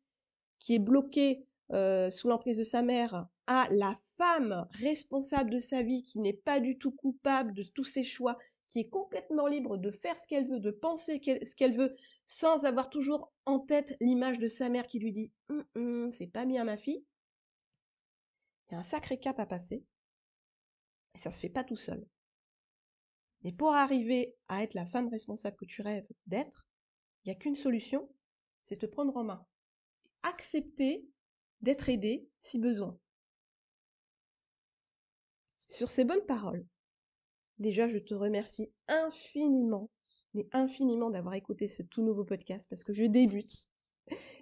qui 0.59 0.75
est 0.75 0.79
bloquée 0.81 1.47
euh, 1.73 2.11
sous 2.11 2.29
l'emprise 2.29 2.59
de 2.59 2.65
sa 2.65 2.83
mère, 2.83 3.27
à 3.47 3.69
la 3.71 3.95
femme 4.17 4.67
responsable 4.73 5.51
de 5.51 5.59
sa 5.59 5.83
vie, 5.83 6.03
qui 6.03 6.19
n'est 6.19 6.35
pas 6.35 6.61
du 6.61 6.77
tout 6.77 6.91
coupable 6.91 7.55
de 7.55 7.63
tous 7.63 7.85
ses 7.85 8.05
choix, 8.05 8.37
qui 8.69 8.81
est 8.81 8.89
complètement 8.89 9.47
libre 9.47 9.77
de 9.77 9.91
faire 9.91 10.19
ce 10.19 10.27
qu'elle 10.27 10.47
veut, 10.47 10.61
de 10.61 10.71
penser 10.73 11.21
ce 11.43 11.55
qu'elle 11.55 11.75
veut, 11.75 11.95
sans 12.27 12.65
avoir 12.65 12.91
toujours 12.91 13.33
en 13.47 13.61
tête 13.61 13.97
l'image 14.01 14.39
de 14.39 14.49
sa 14.49 14.69
mère 14.69 14.87
qui 14.87 14.99
lui 14.99 15.13
dit 15.13 15.33
hum, 15.49 15.65
hum, 15.77 16.11
c'est 16.11 16.27
pas 16.27 16.45
bien 16.45 16.65
ma 16.65 16.77
fille. 16.77 17.05
Il 18.71 18.75
y 18.75 18.77
a 18.77 18.81
un 18.81 18.85
sacré 18.85 19.19
cap 19.19 19.39
à 19.39 19.47
passer. 19.47 19.85
Et 21.15 21.19
ça 21.19 21.31
se 21.31 21.41
fait 21.41 21.49
pas 21.49 21.65
tout 21.65 21.77
seul. 21.77 22.07
Mais 23.43 23.53
pour 23.53 23.73
arriver 23.73 24.37
à 24.49 24.63
être 24.63 24.75
la 24.75 24.87
femme 24.87 25.09
responsable 25.09 25.57
que 25.57 25.65
tu 25.65 25.83
rêves 25.83 26.07
d'être, 26.27 26.69
il 27.25 27.29
n'y 27.29 27.33
a 27.33 27.39
qu'une 27.39 27.57
solution, 27.57 28.09
c'est 28.63 28.79
te 28.79 28.87
prendre 28.87 29.17
en 29.17 29.25
main. 29.25 29.47
Accepter 30.23 31.07
d'être 31.63 31.89
aidé 31.89 32.29
si 32.39 32.59
besoin. 32.59 32.99
Sur 35.69 35.91
ces 35.91 36.05
bonnes 36.05 36.27
paroles, 36.27 36.67
Déjà, 37.61 37.87
je 37.87 37.99
te 37.99 38.15
remercie 38.15 38.73
infiniment, 38.89 39.91
mais 40.33 40.49
infiniment 40.53 41.11
d'avoir 41.11 41.35
écouté 41.35 41.69
ce 41.69 41.83
tout 41.83 42.03
nouveau 42.03 42.25
podcast 42.25 42.67
parce 42.71 42.83
que 42.83 42.95
je 42.95 43.05
débute. 43.05 43.67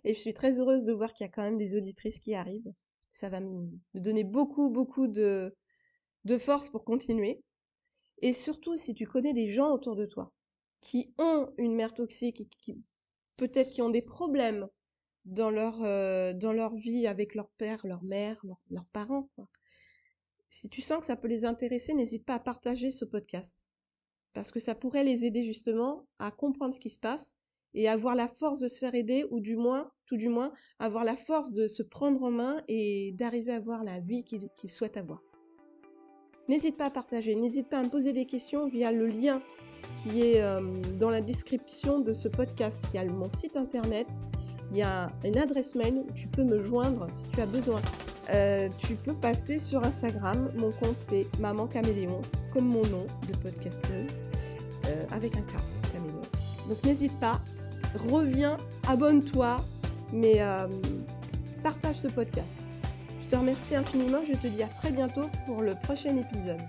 Et 0.05 0.15
je 0.15 0.21
suis 0.21 0.33
très 0.33 0.61
heureuse 0.61 0.85
de 0.85 0.93
voir 0.93 1.13
qu'il 1.13 1.25
y 1.25 1.29
a 1.29 1.33
quand 1.33 1.43
même 1.43 1.57
des 1.57 1.77
auditrices 1.77 2.21
qui 2.21 2.37
arrivent. 2.37 2.73
Ça 3.19 3.29
va 3.29 3.41
me 3.41 3.69
donner 3.95 4.23
beaucoup, 4.23 4.71
beaucoup 4.71 5.09
de, 5.09 5.53
de 6.25 6.39
force 6.39 6.69
pour 6.69 6.85
continuer. 6.85 7.43
Et 8.23 8.33
surtout, 8.33 8.77
si 8.77 8.95
tu 8.95 9.09
connais 9.09 9.33
des 9.33 9.51
gens 9.51 9.73
autour 9.73 9.97
de 9.97 10.07
toi 10.07 10.33
qui 10.83 11.13
ont 11.19 11.53
une 11.59 11.75
mère 11.75 11.95
toxique 11.95 12.49
qui 12.61 12.81
peut-être 13.37 13.71
qui 13.71 13.83
ont 13.83 13.91
des 13.91 14.03
problèmes 14.03 14.69
dans 15.25 15.51
leur, 15.51 15.83
euh, 15.83 16.33
dans 16.33 16.53
leur 16.53 16.77
vie 16.77 17.09
avec 17.09 17.35
leur 17.35 17.51
père, 17.59 17.85
leur 17.85 18.05
mère, 18.05 18.41
leurs 18.71 18.87
parents. 18.93 19.29
Si 20.49 20.69
tu 20.69 20.81
sens 20.81 21.01
que 21.01 21.07
ça 21.07 21.17
peut 21.17 21.27
les 21.27 21.45
intéresser, 21.45 21.95
n'hésite 21.95 22.25
pas 22.25 22.37
à 22.37 22.41
partager 22.41 22.93
ce 22.93 23.05
podcast. 23.05 23.69
Parce 24.33 24.53
que 24.53 24.61
ça 24.61 24.77
pourrait 24.77 25.03
les 25.03 25.25
aider 25.25 25.43
justement 25.43 26.07
à 26.21 26.31
comprendre 26.31 26.73
ce 26.73 26.79
qui 26.79 26.91
se 26.91 27.01
passe 27.01 27.37
et 27.75 27.89
avoir 27.89 28.15
la 28.15 28.29
force 28.29 28.61
de 28.61 28.69
se 28.69 28.79
faire 28.79 28.95
aider 28.95 29.27
ou 29.33 29.41
du 29.41 29.57
moins, 29.57 29.91
tout 30.09 30.17
du 30.17 30.29
moins, 30.29 30.53
avoir 30.79 31.05
la 31.05 31.17
force 31.17 31.53
de 31.53 31.69
se 31.69 31.83
prendre 31.83 32.23
en 32.23 32.31
main 32.31 32.63
et 32.67 33.13
d'arriver 33.13 33.53
à 33.53 33.57
avoir 33.57 33.85
la 33.85 34.01
vie 34.01 34.25
qu'ils 34.25 34.71
souhaitent 34.71 34.97
avoir. 34.97 35.23
N'hésite 36.49 36.79
pas 36.79 36.87
à 36.87 36.91
partager, 36.91 37.35
n'hésite 37.35 37.69
pas 37.69 37.79
à 37.79 37.83
me 37.83 37.91
poser 37.91 38.15
des 38.15 38.25
questions 38.25 38.67
via 38.67 38.91
le 38.91 39.07
lien 39.07 39.43
qui 40.03 40.23
est 40.23 40.43
euh, 40.43 40.61
dans 40.99 41.11
la 41.11 41.21
description 41.21 42.01
de 42.01 42.15
ce 42.15 42.27
podcast. 42.29 42.87
Il 42.93 42.97
y 42.97 42.99
a 42.99 43.05
mon 43.05 43.29
site 43.29 43.57
internet, 43.57 44.07
il 44.71 44.79
y 44.79 44.83
a 44.83 45.11
une 45.25 45.37
adresse 45.37 45.75
mail 45.75 46.07
tu 46.15 46.27
peux 46.29 46.45
me 46.45 46.63
joindre 46.63 47.07
si 47.13 47.29
tu 47.33 47.41
as 47.41 47.47
besoin. 47.47 47.81
Euh, 48.31 48.69
tu 48.79 48.95
peux 48.95 49.15
passer 49.15 49.59
sur 49.59 49.85
Instagram. 49.85 50.51
Mon 50.59 50.71
compte 50.71 50.97
c'est 50.97 51.27
Maman 51.39 51.67
Caméléon, 51.67 52.23
comme 52.53 52.67
mon 52.67 52.83
nom 52.87 53.05
de 53.31 53.37
podcasteuse, 53.43 54.11
euh, 54.87 55.05
avec 55.11 55.37
un 55.37 55.43
K, 55.43 55.53
Caméléon. 55.93 56.23
Donc 56.69 56.83
n'hésite 56.83 57.19
pas, 57.21 57.41
reviens, 58.11 58.57
abonne-toi, 58.87 59.61
mais 60.13 60.37
euh, 60.39 60.67
partage 61.63 61.97
ce 61.97 62.09
podcast. 62.09 62.57
Je 63.23 63.27
te 63.27 63.37
remercie 63.37 63.77
infiniment. 63.77 64.21
Je 64.27 64.37
te 64.39 64.47
dis 64.47 64.63
à 64.63 64.69
très 64.69 64.91
bientôt 64.91 65.29
pour 65.47 65.63
le 65.63 65.75
prochain 65.75 66.17
épisode. 66.17 66.61